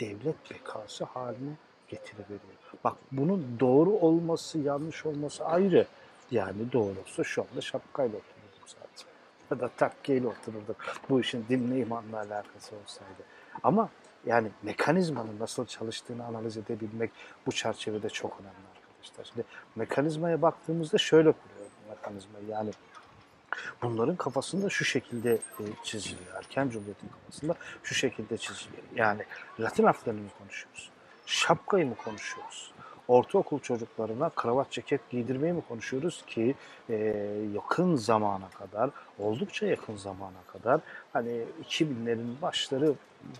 [0.00, 1.52] devlet bekası haline
[1.88, 2.40] getirebiliyor.
[2.84, 5.86] Bak bunun doğru olması, yanlış olması ayrı.
[6.30, 8.18] Yani doğrusu şu anda şapkayla
[9.60, 10.76] da takkeyle otururduk.
[11.10, 13.22] Bu işin dinle imanla alakası olsaydı.
[13.62, 13.88] Ama
[14.26, 17.10] yani mekanizmanın nasıl çalıştığını analiz edebilmek
[17.46, 19.24] bu çerçevede çok önemli arkadaşlar.
[19.24, 19.44] Şimdi
[19.76, 22.46] mekanizmaya baktığımızda şöyle kuruyor mekanizmayı.
[22.48, 22.70] Yani
[23.82, 26.34] bunların kafasında şu şekilde e, çiziliyor.
[26.36, 28.82] Erken Cumhuriyet'in kafasında şu şekilde çiziliyor.
[28.96, 29.22] Yani
[29.60, 30.90] Latin harflerini mi konuşuyoruz?
[31.26, 32.72] Şapkayı mı konuşuyoruz?
[33.08, 36.54] Ortaokul çocuklarına kravat ceket giydirmeyi mi konuşuyoruz ki
[36.90, 36.94] e,
[37.54, 40.80] yakın zamana kadar, oldukça yakın zamana kadar
[41.12, 42.94] hani 2000'lerin başları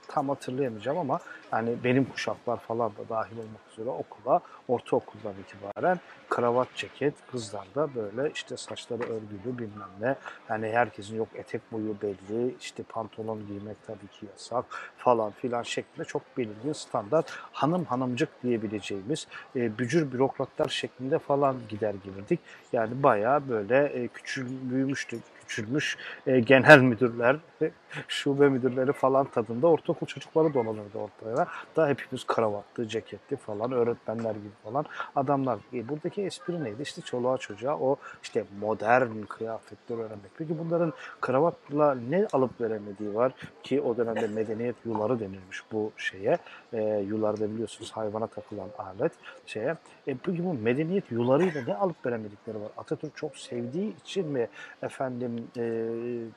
[0.08, 1.20] tam hatırlayamayacağım ama
[1.52, 8.30] yani benim kuşaklar falan da dahil olmak üzere okula, ortaokuldan itibaren kravat ceket, kızlarda böyle
[8.34, 10.16] işte saçları örgülü bilmem ne.
[10.50, 14.64] Yani herkesin yok etek boyu belli, işte pantolon giymek tabii ki yasak
[14.98, 21.94] falan filan şeklinde çok belirgin standart hanım hanımcık diyebileceğimiz e, bücür bürokratlar şeklinde falan gider
[22.04, 22.40] gelirdik.
[22.72, 27.36] Yani bayağı böyle e, küçül, büyümüştük, küçülmüş e, genel müdürler,
[28.08, 31.46] şube müdürleri falan tadında ortaokul çocukları dolanırdı ortaya.
[31.76, 34.84] Da hepimiz kravatlı, ceketli falan, öğretmenler gibi falan
[35.16, 35.58] adamlar.
[35.72, 36.82] E, buradaki espri neydi?
[36.82, 40.30] İşte çoluğa çocuğa o işte modern kıyafetleri öğrenmek.
[40.38, 46.38] Peki bunların kravatla ne alıp veremediği var ki o dönemde medeniyet yuları denilmiş bu şeye.
[46.72, 49.12] E, yular da biliyorsunuz hayvana takılan alet
[49.46, 49.76] şeye.
[50.06, 52.70] E, peki bu medeniyet yularıyla ne alıp veremedikleri var?
[52.76, 54.48] Atatürk çok sevdiği için mi
[54.82, 55.88] efendim e,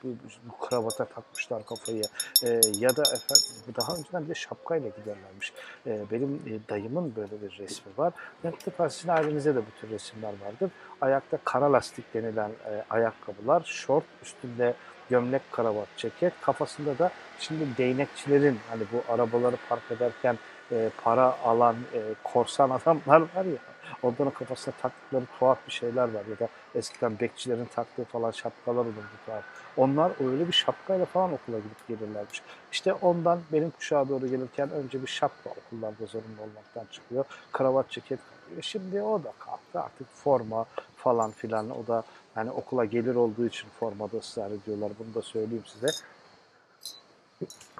[0.02, 0.08] bu,
[0.44, 2.02] bu kravata takmışlar kafayı
[2.44, 5.52] e, ya da efendim, daha önceden bir şapkayla giderlermiş.
[5.86, 8.12] E, benim e, dayımın böyle bir resmi var.
[8.42, 10.70] Mutlaka sizin ailenizde de bu tür resimler vardır.
[11.00, 14.74] Ayakta kara lastik denilen e, ayakkabılar, şort üstünde
[15.10, 16.32] gömlek, kravat, ceket.
[16.40, 20.38] Kafasında da şimdi değnekçilerin hani bu arabaları park ederken
[20.72, 23.58] e, para alan e, korsan adamlar var ya
[24.02, 28.94] onların kafasına taktıkları tuhaf bir şeyler var ya da eskiden bekçilerin taktığı falan şapkalar olurdu
[29.26, 29.44] tuhaf.
[29.76, 32.42] Onlar öyle bir şapkayla falan okula gidip gelirlermiş.
[32.72, 37.24] İşte ondan benim kuşağa doğru gelirken önce bir şapka okullarda zorunlu olmaktan çıkıyor.
[37.52, 38.62] Kravat ceket kalıyor.
[38.62, 42.02] Şimdi o da kalktı artık forma falan filan o da
[42.36, 44.92] yani okula gelir olduğu için formada ısrar ediyorlar.
[44.98, 45.86] Bunu da söyleyeyim size.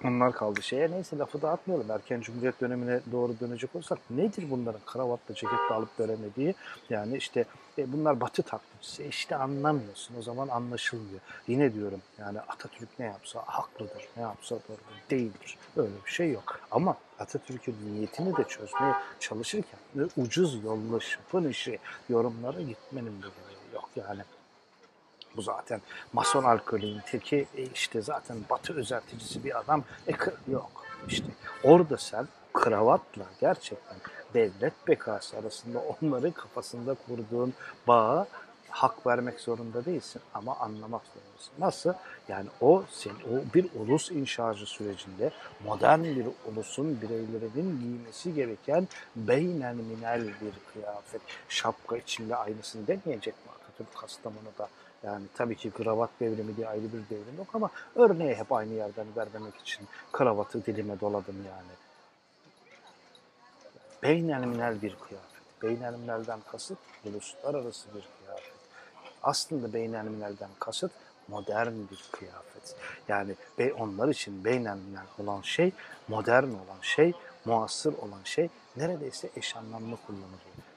[0.04, 0.90] Onlar kaldı şeye.
[0.90, 1.90] Neyse lafı dağıtmayalım.
[1.90, 6.54] Erken Cumhuriyet dönemine doğru dönecek olsak nedir bunların kravatla ceketle alıp veremediği?
[6.90, 7.44] Yani işte
[7.78, 9.02] e, bunlar batı taklitçisi.
[9.02, 10.14] E işte anlamıyorsun.
[10.18, 11.20] O zaman anlaşılmıyor.
[11.48, 14.08] Yine diyorum yani Atatürk ne yapsa haklıdır.
[14.16, 14.78] Ne yapsa doğru
[15.10, 15.58] değildir.
[15.76, 16.60] Öyle bir şey yok.
[16.70, 19.80] Ama Atatürk'ün niyetini de çözmeye çalışırken
[20.16, 24.22] ucuz yolla şıpın işi yorumlara gitmenin bir yok yani.
[25.36, 25.80] Bu zaten
[26.12, 29.84] mason alkolün teki e işte zaten batı özelticisi bir adam.
[30.08, 30.12] E
[30.52, 31.26] yok işte
[31.64, 33.96] orada sen kravatla gerçekten
[34.34, 37.54] devlet bekası arasında onların kafasında kurduğun
[37.86, 38.26] bağı
[38.70, 41.52] hak vermek zorunda değilsin ama anlamak zorundasın.
[41.58, 41.92] Nasıl?
[42.28, 45.30] Yani o sen o bir ulus inşacı sürecinde
[45.64, 51.20] modern bir ulusun bireylerinin giymesi gereken beynen minel bir kıyafet.
[51.48, 54.68] Şapka içinde aynısını demeyecek mi Atatürk Kastamonu'da?
[55.02, 59.06] Yani tabii ki kravat devrimi diye ayrı bir devrim yok ama örneğe hep aynı yerden
[59.16, 61.72] vermemek için kravatı dilime doladım yani.
[64.02, 65.62] Beynelminel bir kıyafet.
[65.62, 68.52] Beynelminelden kasıt uluslararası bir kıyafet.
[69.22, 70.92] Aslında beynelminelden kasıt
[71.28, 72.76] modern bir kıyafet.
[73.08, 73.34] Yani
[73.78, 75.72] onlar için beynelminel olan şey,
[76.08, 77.12] modern olan şey,
[77.44, 80.67] muasır olan şey neredeyse eş anlamlı kullanılıyor.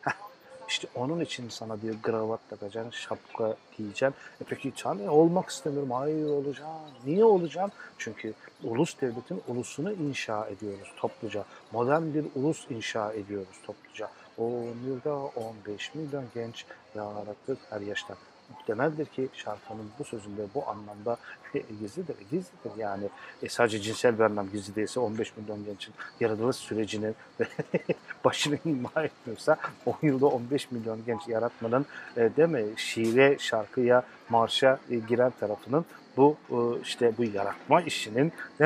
[0.72, 4.16] İşte onun için sana diyor kravat takacaksın, şapka giyeceksin.
[4.42, 5.92] E peki canım olmak istemiyorum.
[5.92, 6.72] Hayır olacağım.
[7.06, 7.72] Niye olacağım?
[7.98, 11.46] Çünkü ulus devletin ulusunu inşa ediyoruz topluca.
[11.72, 14.10] Modern bir ulus inşa ediyoruz topluca.
[14.38, 14.50] O
[14.86, 18.18] yılda 15 milyon genç yarattık her yaştan.
[18.60, 21.18] Muhtemeldir ki şarkının bu sözünde bu anlamda
[21.54, 22.16] gizlidir.
[22.32, 23.04] Gizlidir yani.
[23.44, 27.14] E sadece cinsel bir anlam gizli değilse 15 milyon gençin yaratılış sürecini
[28.26, 31.86] başını ima etmiyorsa 10 yılda 15 milyon genç yaratmanın
[32.18, 35.86] e, değil mi şiire, şarkıya, marşa e, giren tarafının
[36.18, 38.34] bu e, işte bu yaratma işinin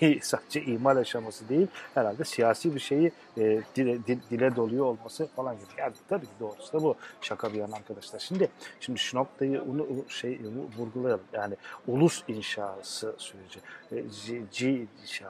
[0.00, 3.98] değil sadece imal aşaması değil herhalde siyasi bir şeyi e, dile,
[4.30, 5.66] dile doluyor olması falan gibi.
[5.78, 8.18] Yani tabii ki doğrusu da bu şaka bir yana arkadaşlar.
[8.18, 8.48] Şimdi
[8.80, 10.40] şimdi şu noktayı onu şey
[10.78, 11.24] vurgulayalım.
[11.32, 11.54] Yani
[11.86, 13.60] ulus inşası süreci.
[13.92, 14.04] E,
[14.52, 15.26] G, şey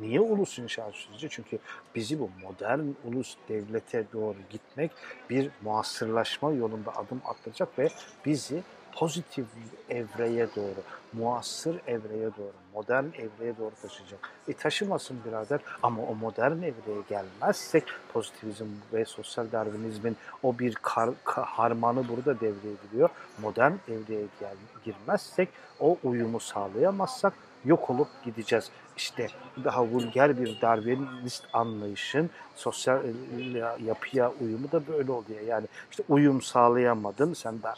[0.00, 1.28] niye ulus inşası süreci?
[1.30, 1.58] Çünkü
[1.94, 4.90] bizi bu modern ulus devlete doğru gitmek
[5.30, 7.88] bir muasırlaşma yolunda adım atacak ve
[8.26, 9.46] bizi pozitif
[9.90, 14.30] evreye doğru, muasır evreye doğru, modern evreye doğru taşıyacak.
[14.48, 21.10] E taşımasın birader ama o modern evreye gelmezsek pozitivizm ve sosyal darwinizmin o bir kar,
[21.24, 23.08] kar, harmanı burada devreye giriyor.
[23.42, 25.48] Modern evreye gel, girmezsek
[25.80, 27.32] o uyumu sağlayamazsak
[27.64, 28.70] yok olup gideceğiz.
[29.00, 29.26] İşte
[29.64, 35.40] daha vulgar bir Darwinist anlayışın sosyal e, yapıya uyumu da böyle oluyor.
[35.46, 37.68] Yani işte uyum sağlayamadın, sen de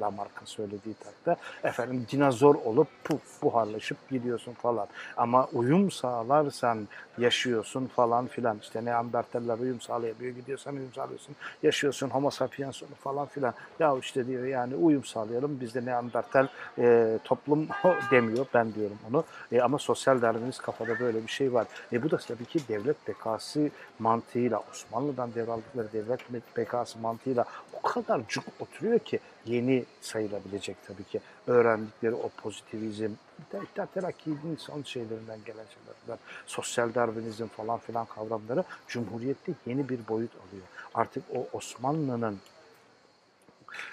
[0.00, 4.86] Lamarck'ın söylediği takda efendim dinozor olup puf buharlaşıp gidiyorsun falan.
[5.16, 8.58] Ama uyum sağlarsan yaşıyorsun falan filan.
[8.62, 13.54] İşte Neandertaller uyum sağlayabiliyor, gidiyorsan uyum sağlıyorsun, yaşıyorsun, Homo sapiens falan filan.
[13.78, 16.46] Ya işte diyor yani uyum sağlayalım, bizde Neandertal
[16.78, 17.68] e, toplum
[18.10, 19.24] demiyor, ben diyorum onu.
[19.52, 21.66] E, ama sosyal Darwinist kafada böyle bir şey var.
[21.92, 28.20] E, bu da tabii ki devlet bekası mantığıyla, Osmanlı'dan devraldıkları devlet bekası mantığıyla o kadar
[28.28, 33.10] cuk oturuyor ki yeni sayılabilecek tabii ki öğrendikleri o pozitivizm,
[33.52, 40.32] hatta terakkinin son şeylerinden gelen şeylerden, sosyal darwinizm falan filan kavramları Cumhuriyet'te yeni bir boyut
[40.34, 40.66] alıyor.
[40.94, 42.38] Artık o Osmanlı'nın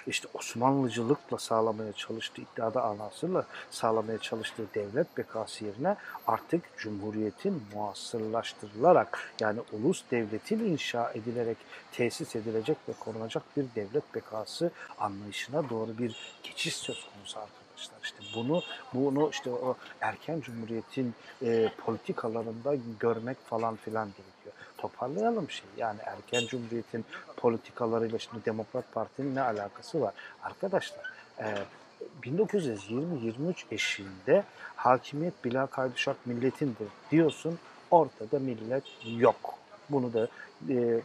[0.06, 9.60] işte Osmanlıcılıkla sağlamaya çalıştığı, iddiada anasırla sağlamaya çalıştığı devlet bekası yerine artık Cumhuriyet'in muasırlaştırılarak yani
[9.72, 11.56] ulus devletin inşa edilerek
[11.92, 17.98] tesis edilecek ve korunacak bir devlet bekası anlayışına doğru bir geçiş söz konusu arkadaşlar.
[18.02, 18.62] İşte bunu
[18.94, 24.39] bunu işte o erken cumhuriyetin e, politikalarında görmek falan filan gerekiyor.
[24.80, 25.66] Toparlayalım şey.
[25.76, 27.04] Yani erken cumhuriyetin
[27.36, 30.14] politikalarıyla şimdi Demokrat Parti'nin ne alakası var?
[30.42, 31.54] Arkadaşlar e,
[32.22, 34.44] 1920-23 eşiğinde
[34.76, 35.94] hakimiyet bila kaydı
[36.26, 37.58] milletindir diyorsun.
[37.90, 38.84] Ortada millet
[39.16, 39.54] yok.
[39.90, 40.28] Bunu da
[40.68, 41.00] e,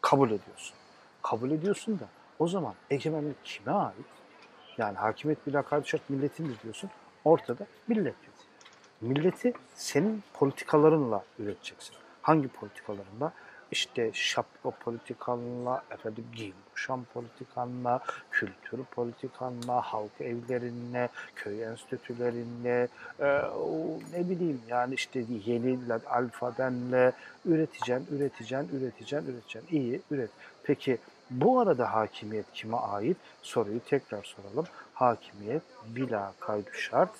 [0.00, 0.74] kabul ediyorsun.
[1.22, 2.04] Kabul ediyorsun da
[2.38, 3.96] o zaman egemenlik kime ait?
[4.78, 6.90] Yani hakimiyet bila kaydı şart milletindir diyorsun.
[7.24, 8.34] Ortada millet yok.
[9.00, 12.01] Milleti senin politikalarınla üreteceksin.
[12.22, 13.32] Hangi politikalarınla?
[13.70, 22.88] İşte şapka politikanla, efendim giyim kuşam politikanla, kültür politikanla, halk evlerinle, köy enstitülerinle,
[23.20, 23.26] e,
[24.12, 27.12] ne bileyim yani işte yeni alfabenle
[27.44, 29.76] üreteceksin, üreteceksin, üreteceksin, üreteceksin.
[29.76, 30.30] İyi, üret.
[30.62, 30.98] Peki
[31.30, 33.16] bu arada hakimiyet kime ait?
[33.42, 34.66] Soruyu tekrar soralım.
[34.94, 37.14] Hakimiyet bila kaydı şart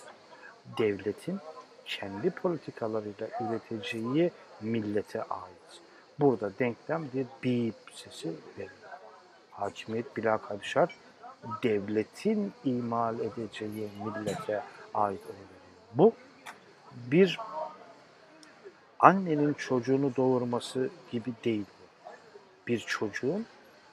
[0.78, 1.38] devletin
[1.84, 4.30] kendi politikalarıyla üreteceği
[4.62, 5.80] millete ait.
[6.20, 8.70] Burada denklem bir bip sesi veriyor.
[9.50, 10.90] Hakimiyet bila kaydı şart
[11.62, 14.62] devletin imal edeceği millete
[14.94, 15.48] ait veriyor.
[15.94, 16.12] Bu
[16.94, 17.38] bir
[18.98, 21.66] annenin çocuğunu doğurması gibi değil.
[22.66, 23.46] Bir çocuğun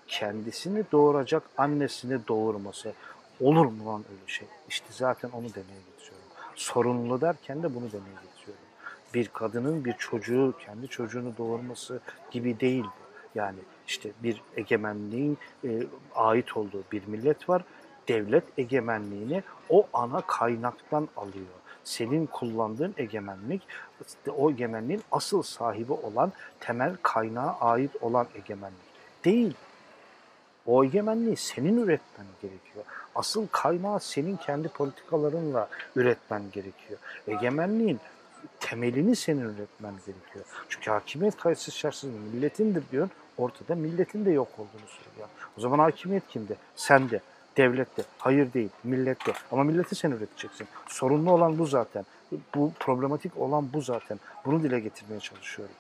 [0.08, 2.94] kendisini doğuracak annesini doğurması.
[3.42, 4.48] Olur mu lan öyle şey?
[4.70, 6.28] İşte zaten onu demeye getiriyorum.
[6.56, 8.69] Sorunlu derken de bunu demeye getiriyorum.
[9.14, 12.00] Bir kadının bir çocuğu, kendi çocuğunu doğurması
[12.32, 13.10] gibi değil bu.
[13.36, 15.70] Yani işte bir egemenliğin e,
[16.16, 17.64] ait olduğu bir millet var.
[18.08, 21.46] Devlet egemenliğini o ana kaynaktan alıyor.
[21.84, 23.62] Senin kullandığın egemenlik,
[24.38, 28.80] o egemenliğin asıl sahibi olan, temel kaynağa ait olan egemenlik
[29.26, 29.54] değil.
[30.66, 32.86] O egemenliği senin üretmen gerekiyor.
[33.16, 37.00] Asıl kaynağı senin kendi politikalarınla üretmen gerekiyor.
[37.28, 38.00] Egemenliğin
[38.60, 40.46] temelini senin üretmen gerekiyor.
[40.70, 43.10] Çünkü hakimiyet kayıtsız şartsız milletindir diyor.
[43.38, 45.28] Ortada milletin de yok olduğunu söylüyor.
[45.58, 46.56] O zaman hakimiyet kimde?
[46.76, 47.22] Sende.
[47.58, 48.04] Devlette.
[48.18, 48.70] Hayır değil.
[48.84, 49.34] Millette.
[49.52, 50.68] Ama milleti sen üreteceksin.
[50.88, 52.06] Sorunlu olan bu zaten.
[52.56, 54.20] Bu problematik olan bu zaten.
[54.46, 55.76] Bunu dile getirmeye çalışıyorum.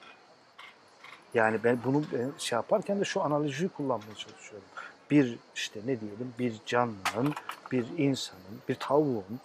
[1.33, 4.67] Yani ben bunu ben şey yaparken de şu analojiyi kullanmaya çalışıyorum.
[5.11, 7.33] Bir işte ne diyelim bir canlının,
[7.71, 9.39] bir insanın, bir tavuğun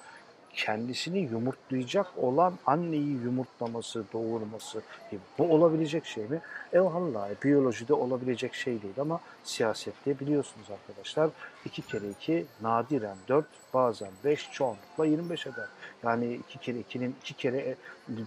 [0.57, 5.21] kendisini yumurtlayacak olan anneyi yumurtlaması, doğurması gibi.
[5.39, 6.41] Bu olabilecek şey mi?
[6.73, 11.31] Eyvallah biyolojide olabilecek şey değil ama siyasette biliyorsunuz arkadaşlar
[11.65, 15.67] 2 kere 2 nadiren 4 bazen 5 çoğunlukla 25 eder.
[16.05, 17.75] Yani 2 kere 2'nin 2 kere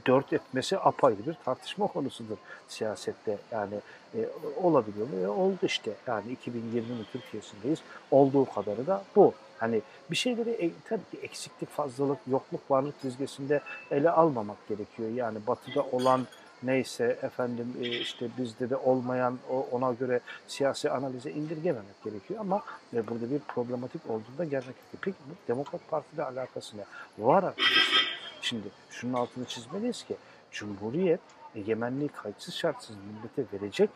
[0.06, 3.38] 4 etmesi apayrı bir tartışma konusudur siyasette.
[3.52, 3.76] Yani
[4.16, 4.20] e,
[4.64, 5.20] olabiliyor mu?
[5.24, 5.92] E, oldu işte.
[6.08, 7.80] Yani 2020'nin Türkiye'sindeyiz.
[8.12, 9.34] Olduğu kadarı da bu.
[9.60, 9.82] Hani
[10.12, 15.10] bir şeyleri e, tabii ki eksiklik, fazlalık, yokluk, varlık dizgesinde ele almamak gerekiyor.
[15.10, 16.28] Yani batıda olan
[16.64, 19.40] neyse efendim e, işte bizde de olmayan
[19.72, 22.62] ona göre siyasi analize indirgememek gerekiyor ama
[22.94, 25.02] e, burada bir problematik olduğunda gelmek gerekiyor.
[25.02, 26.84] Peki bu Demokrat Parti ile alakası ne?
[27.18, 28.18] Var arkadaşlar.
[28.42, 30.16] Şimdi şunun altını çizmeliyiz ki
[30.52, 31.20] Cumhuriyet
[31.56, 33.90] egemenliği kayıtsız şartsız millete verecek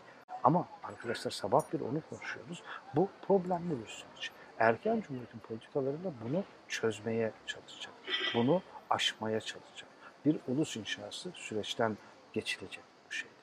[0.44, 2.64] ama arkadaşlar sabah bir onu konuşuyoruz.
[2.96, 7.94] Bu problemli bir süreç erken cumhuriyetin politikalarıyla bunu çözmeye çalışacak.
[8.34, 9.90] Bunu aşmaya çalışacak.
[10.26, 11.98] Bir ulus inşası süreçten
[12.34, 13.34] geçilecek bu şeyde.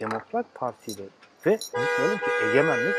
[0.00, 1.04] Demokrat Parti ile
[1.46, 2.94] ve unutmayalım ki egemenlik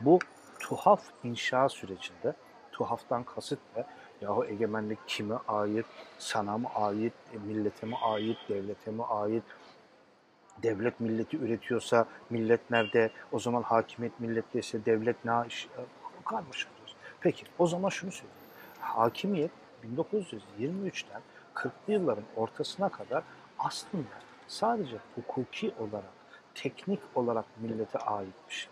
[0.00, 0.18] bu
[0.60, 2.34] tuhaf inşa sürecinde
[2.72, 3.84] tuhaftan kasıt ne?
[4.20, 5.86] Yahu egemenlik kime ait,
[6.18, 7.12] sana mı ait,
[7.46, 9.42] millete mi ait, devlete mi ait,
[10.62, 13.10] devlet milleti üretiyorsa millet nerede?
[13.32, 15.68] O zaman hakimiyet milletteyse devlet ne iş?
[16.24, 16.96] Karmaşıyoruz.
[17.20, 18.40] Peki o zaman şunu söyleyeyim.
[18.80, 19.50] Hakimiyet
[19.96, 21.22] 1923'ten
[21.54, 23.22] 40'lı yılların ortasına kadar
[23.58, 24.04] aslında
[24.48, 26.12] sadece hukuki olarak,
[26.54, 28.70] teknik olarak millete ait bir şey.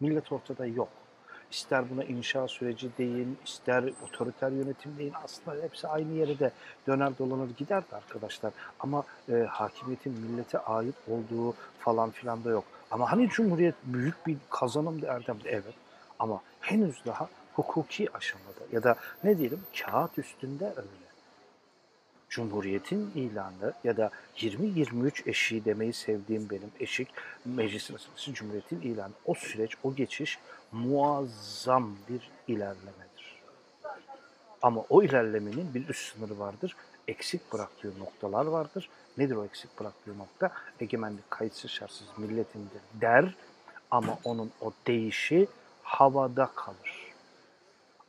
[0.00, 0.88] Millet ortada yok.
[1.56, 6.50] İster buna inşa süreci deyin, ister otoriter yönetim deyin aslında hepsi aynı yere de
[6.86, 8.52] döner dolanır gider de arkadaşlar.
[8.80, 12.64] Ama e, hakimiyetin millete ait olduğu falan filan da yok.
[12.90, 15.74] Ama hani Cumhuriyet büyük bir kazanımdı Erdem'de evet.
[16.18, 21.05] Ama henüz daha hukuki aşamada ya da ne diyelim kağıt üstünde öyle.
[22.28, 27.08] Cumhuriyetin ilanı ya da 20-23 eşiği demeyi sevdiğim benim eşik
[27.44, 29.12] meclis arası Cumhuriyetin ilanı.
[29.24, 30.38] O süreç, o geçiş
[30.72, 33.42] muazzam bir ilerlemedir.
[34.62, 36.76] Ama o ilerlemenin bir üst sınırı vardır.
[37.08, 38.88] Eksik bıraktığı noktalar vardır.
[39.18, 40.50] Nedir o eksik bıraktığı nokta?
[40.80, 43.34] Egemenlik kayıtsız şartsız milletindir der
[43.90, 45.48] ama onun o değişi
[45.82, 47.14] havada kalır.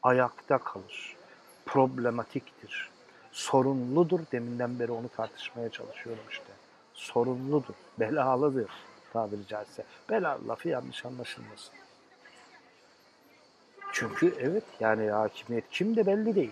[0.04, 1.16] Ayakta kalır.
[1.66, 2.97] Problematiktir
[3.38, 4.20] sorunludur.
[4.32, 6.54] Deminden beri onu tartışmaya çalışıyorum işte.
[6.94, 8.70] Sorunludur, belalıdır
[9.14, 9.84] tabiri caizse.
[10.10, 11.74] Belalı lafı yanlış anlaşılmasın.
[13.92, 16.52] Çünkü evet yani hakimiyet kim de belli değil.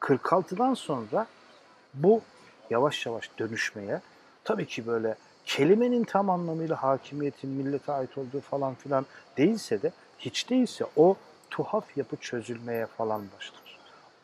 [0.00, 1.26] 46'dan sonra
[1.94, 2.22] bu
[2.70, 4.00] yavaş yavaş dönüşmeye
[4.44, 5.14] tabii ki böyle
[5.44, 9.06] kelimenin tam anlamıyla hakimiyetin millete ait olduğu falan filan
[9.36, 11.16] değilse de hiç değilse o
[11.50, 13.59] tuhaf yapı çözülmeye falan başlar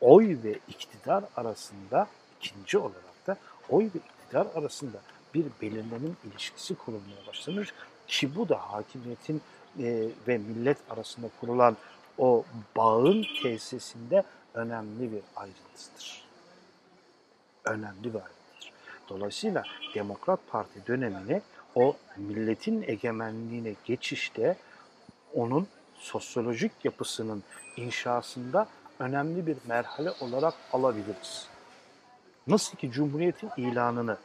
[0.00, 2.08] oy ve iktidar arasında
[2.40, 3.36] ikinci olarak da
[3.68, 4.98] oy ve iktidar arasında
[5.34, 7.74] bir belirlenim ilişkisi kurulmaya başlanır
[8.08, 9.42] ki bu da hakimiyetin
[9.78, 11.76] e, ve millet arasında kurulan
[12.18, 12.44] o
[12.76, 14.22] bağın tesisinde
[14.54, 16.26] önemli bir ayrıntısıdır.
[17.64, 18.72] Önemli bir ayrıntıdır.
[19.08, 19.62] Dolayısıyla
[19.94, 21.42] Demokrat Parti dönemini
[21.74, 24.56] o milletin egemenliğine geçişte
[25.34, 27.42] onun sosyolojik yapısının
[27.76, 28.68] inşasında
[28.98, 31.46] önemli bir merhale olarak alabiliriz.
[32.46, 34.16] Nasıl ki Cumhuriyet'in ilanını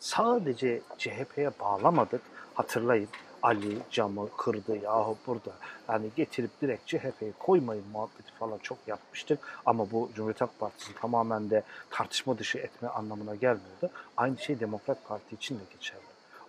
[0.00, 2.22] sadece CHP'ye bağlamadık,
[2.54, 3.08] hatırlayın
[3.42, 5.52] Ali camı kırdı yahu burada.
[5.88, 9.38] Yani getirip direkt CHP'yi koymayın muhabbeti falan çok yapmıştık.
[9.66, 13.90] Ama bu Cumhuriyet Halk Partisi tamamen de tartışma dışı etme anlamına gelmiyordu.
[14.16, 16.02] Aynı şey Demokrat Parti için de geçerli.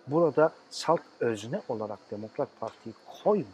[0.06, 3.48] Burada salt özne olarak Demokrat Parti'yi koymayın.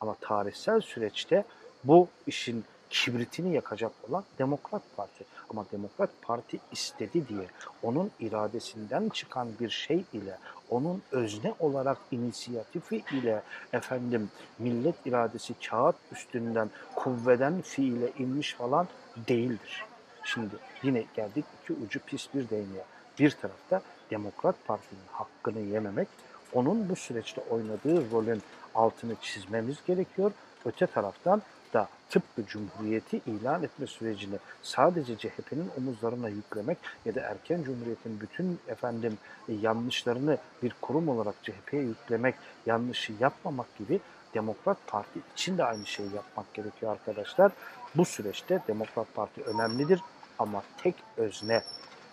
[0.00, 1.44] Ama tarihsel süreçte
[1.84, 5.24] bu işin kibritini yakacak olan Demokrat Parti.
[5.50, 7.46] Ama Demokrat Parti istedi diye
[7.82, 10.38] onun iradesinden çıkan bir şey ile
[10.70, 18.88] onun özne olarak inisiyatifi ile efendim millet iradesi kağıt üstünden kuvveden fiile inmiş falan
[19.28, 19.84] değildir.
[20.24, 22.84] Şimdi yine geldik iki ucu pis bir değneğe.
[23.18, 26.08] Bir tarafta Demokrat Parti'nin hakkını yememek,
[26.52, 28.42] onun bu süreçte oynadığı rolün
[28.74, 30.32] altını çizmemiz gerekiyor.
[30.64, 31.42] Öte taraftan
[31.74, 38.58] da tıpkı Cumhuriyeti ilan etme sürecini sadece CHP'nin omuzlarına yüklemek ya da erken Cumhuriyet'in bütün
[38.68, 42.34] efendim e, yanlışlarını bir kurum olarak CHP'ye yüklemek,
[42.66, 44.00] yanlışı yapmamak gibi
[44.34, 47.52] Demokrat Parti için de aynı şeyi yapmak gerekiyor arkadaşlar.
[47.94, 50.00] Bu süreçte Demokrat Parti önemlidir
[50.38, 51.62] ama tek özne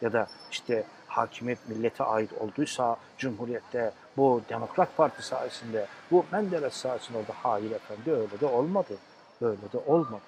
[0.01, 7.17] ya da işte hakimiyet millete ait olduysa Cumhuriyet'te bu Demokrat Parti sayesinde, bu Menderes sayesinde
[7.17, 7.31] oldu.
[7.43, 8.97] Hayır efendi öyle de olmadı.
[9.43, 10.21] Öyle de olmadı.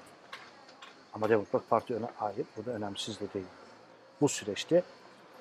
[1.13, 3.45] Ama Demokrat Parti öne hayır, bu da önemsiz de değil.
[4.21, 4.83] Bu süreçte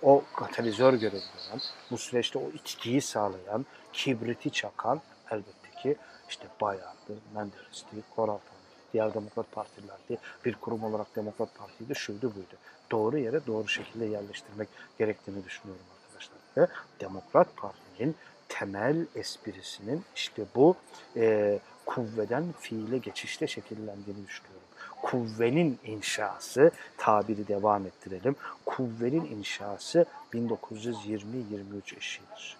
[0.02, 1.60] o katalizör görevi gören,
[1.90, 5.00] bu süreçte o içkiyi sağlayan, kibriti çakan
[5.30, 5.96] elbette ki
[6.28, 8.54] işte Bayar'dı, Menderes'ti, Koraltan'dı,
[8.92, 12.56] diğer Demokrat Partilerdi, bir kurum olarak Demokrat Parti'ydi, şuydu buydu.
[12.90, 14.68] Doğru yere doğru şekilde yerleştirmek
[14.98, 16.38] gerektiğini düşünüyorum arkadaşlar.
[16.56, 16.68] Ve
[17.00, 18.16] Demokrat Parti'nin
[18.48, 20.76] temel esprisinin işte bu
[21.16, 24.60] e, kuvveden fiile geçişte şekillendiğini düşünüyorum.
[25.02, 32.56] Kuvvenin inşası, tabiri devam ettirelim, kuvvenin inşası 1920-23 eşiğidir.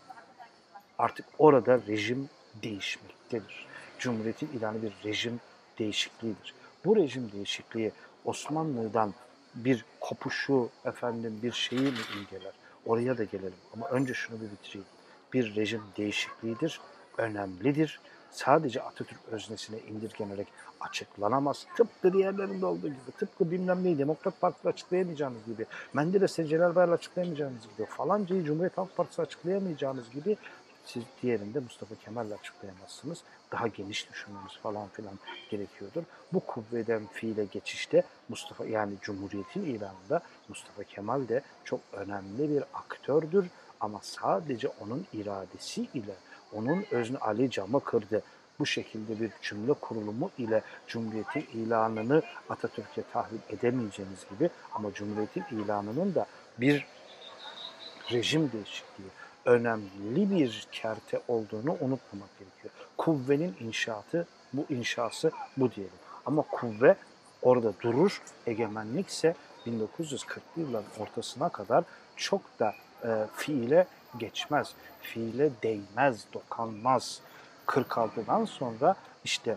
[0.99, 2.29] Artık orada rejim
[2.62, 3.66] değişmektedir.
[3.99, 5.41] Cumhuriyetin ilanı bir rejim
[5.79, 6.55] değişikliğidir.
[6.85, 7.93] Bu rejim değişikliği
[8.25, 9.14] Osmanlı'dan
[9.55, 12.53] bir kopuşu, efendim bir şeyi mi imgeler?
[12.87, 13.55] Oraya da gelelim.
[13.75, 14.87] Ama önce şunu bir bitireyim.
[15.33, 16.81] Bir rejim değişikliğidir,
[17.18, 18.01] önemlidir.
[18.35, 20.49] Sadece Atatürk öznesine indirgenerek
[20.80, 21.66] açıklanamaz.
[21.76, 27.62] Tıpkı diğerlerinde olduğu gibi, tıpkı bilmem neyi Demokrat Parti'de açıklayamayacağınız gibi, Menderes'e Celal Bayar'la açıklayamayacağınız
[27.62, 30.37] gibi, falancayı Cumhuriyet Halk Partisi açıklayamayacağınız gibi
[30.87, 33.22] siz diğerinde Mustafa Kemal'le açıklayamazsınız.
[33.53, 35.18] Daha geniş düşünmeniz falan filan
[35.51, 36.03] gerekiyordur.
[36.32, 43.47] Bu kuvveden fiile geçişte Mustafa yani Cumhuriyet'in ilanında Mustafa Kemal de çok önemli bir aktördür.
[43.80, 46.14] Ama sadece onun iradesi ile
[46.55, 48.23] onun özne Ali camı kırdı.
[48.59, 56.15] Bu şekilde bir cümle kurulumu ile Cumhuriyet'in ilanını Atatürk'e tahvil edemeyeceğiniz gibi ama Cumhuriyet'in ilanının
[56.15, 56.27] da
[56.59, 56.87] bir
[58.13, 59.09] rejim değişikliği,
[59.45, 62.75] önemli bir kerte olduğunu unutmamak gerekiyor.
[62.97, 65.95] Kuvvenin inşaatı, bu inşası bu diyelim.
[66.27, 66.97] Ama kuvve
[67.43, 69.35] orada durur, egemenlikse
[69.67, 71.85] 1940'lı yılların ortasına kadar
[72.17, 72.75] çok da
[73.05, 73.87] e, fiile
[74.19, 77.21] geçmez, fiile değmez, dokanmaz.
[77.67, 78.95] 46'dan sonra
[79.25, 79.57] işte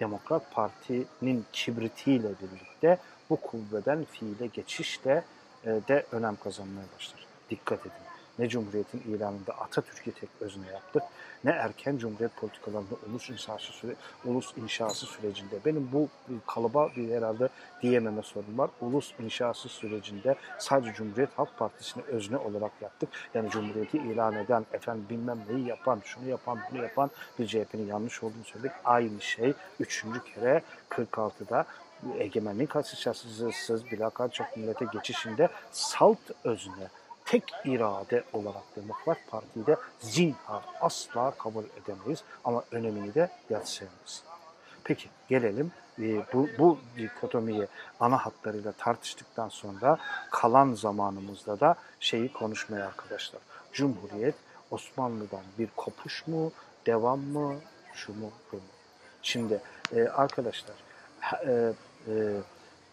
[0.00, 2.98] Demokrat Parti'nin kibritiyle birlikte
[3.30, 5.24] bu kuvveden fiile geçiş de,
[5.64, 7.26] e, de önem kazanmaya başlar.
[7.50, 8.13] Dikkat edin.
[8.38, 11.02] Ne Cumhuriyet'in ilanında Atatürk'ü tek özne yaptık,
[11.44, 15.54] ne erken Cumhuriyet politikalarında ulus inşası, süre, ulus inşası sürecinde.
[15.64, 16.08] Benim bu
[16.46, 17.48] kalıba bir herhalde
[17.82, 18.70] diyememe sorun var.
[18.80, 23.08] Ulus inşası sürecinde sadece Cumhuriyet Halk Partisi'ni özne olarak yaptık.
[23.34, 28.22] Yani Cumhuriyet'i ilan eden, efendim bilmem neyi yapan, şunu yapan, bunu yapan bir CHP'nin yanlış
[28.22, 28.72] olduğunu söyledik.
[28.84, 31.66] Aynı şey üçüncü kere 46'da
[32.18, 36.88] egemenlik açıkçası bilakat çok millete geçişinde salt özne
[37.24, 44.22] tek irade olarak Demokrat Parti'yi de zinhar asla kabul edemeyiz ama önemini de yatsıyamayız.
[44.84, 47.66] Peki gelelim e, bu, bu dikotomiyi
[48.00, 49.98] ana hatlarıyla tartıştıktan sonra
[50.30, 53.40] kalan zamanımızda da şeyi konuşmaya arkadaşlar.
[53.72, 54.34] Cumhuriyet
[54.70, 56.52] Osmanlı'dan bir kopuş mu,
[56.86, 57.54] devam mı,
[57.94, 58.62] şu mu, bu mu?
[59.22, 59.60] Şimdi
[59.96, 60.76] e, arkadaşlar
[61.46, 61.72] e,
[62.08, 62.12] e,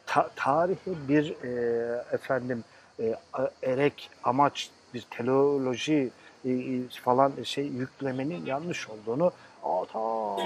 [0.06, 2.64] ta, tarihi bir e, efendim
[3.02, 3.16] e,
[3.64, 6.10] erek amaç bir teleoloji
[6.46, 6.52] e,
[7.04, 9.32] falan şey yüklemenin yanlış olduğunu
[9.62, 10.00] ta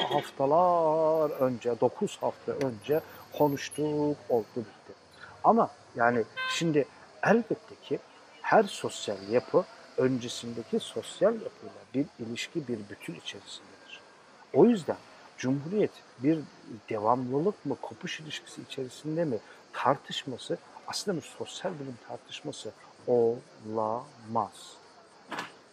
[0.10, 3.02] haftalar önce, 9 hafta önce
[3.38, 4.94] konuştuk, oldu bitti.
[5.44, 6.86] Ama yani şimdi
[7.24, 8.00] elbette ki
[8.42, 9.66] her sosyal yapı
[9.98, 14.00] öncesindeki sosyal yapıyla bir ilişki, bir bütün içerisindedir.
[14.54, 14.98] O yüzden
[15.38, 15.92] Cumhuriyet
[16.24, 16.40] bir
[16.90, 19.38] devamlılık mı, kopuş ilişkisi içerisinde mi
[19.74, 20.58] tartışması
[20.88, 22.72] aslında bir sosyal bilim tartışması
[23.08, 24.78] olamaz.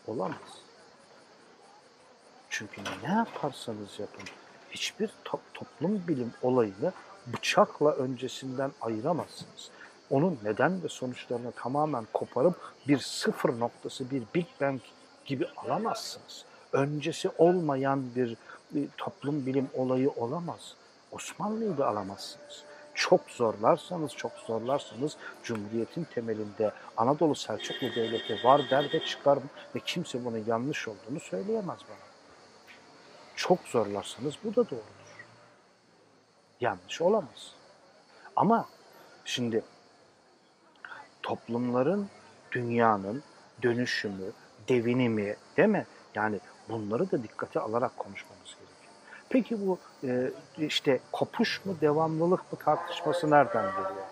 [0.06, 0.62] Olamaz.
[2.50, 4.24] Çünkü ne yaparsanız yapın
[4.70, 6.92] hiçbir to toplum bilim olayını
[7.26, 9.70] bıçakla öncesinden ayıramazsınız.
[10.10, 14.80] Onun neden ve sonuçlarını tamamen koparıp bir sıfır noktası, bir Big Bang
[15.26, 16.44] gibi alamazsınız.
[16.72, 18.36] Öncesi olmayan bir,
[18.96, 20.74] toplum bilim olayı olamaz.
[21.12, 22.64] Osmanlı'yı da alamazsınız
[23.08, 29.38] çok zorlarsanız, çok zorlarsanız Cumhuriyet'in temelinde Anadolu Selçuklu Devleti var der ve çıkar
[29.74, 32.06] ve kimse bunun yanlış olduğunu söyleyemez bana.
[33.36, 35.26] Çok zorlarsanız bu da doğrudur.
[36.60, 37.54] Yanlış olamaz.
[38.36, 38.68] Ama
[39.24, 39.64] şimdi
[41.22, 42.08] toplumların,
[42.52, 43.22] dünyanın
[43.62, 44.32] dönüşümü,
[44.68, 45.86] devinimi değil mi?
[46.14, 48.41] Yani bunları da dikkate alarak konuşmamız.
[49.32, 54.06] Peki bu e, işte kopuş mu, devamlılık mı tartışması nereden geliyor?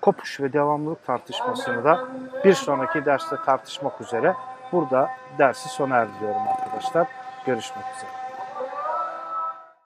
[0.00, 2.08] Kopuş ve devamlılık tartışmasını da
[2.44, 4.34] bir sonraki derste tartışmak üzere
[4.72, 7.08] burada dersi sona erdiriyorum arkadaşlar.
[7.46, 8.23] Görüşmek üzere.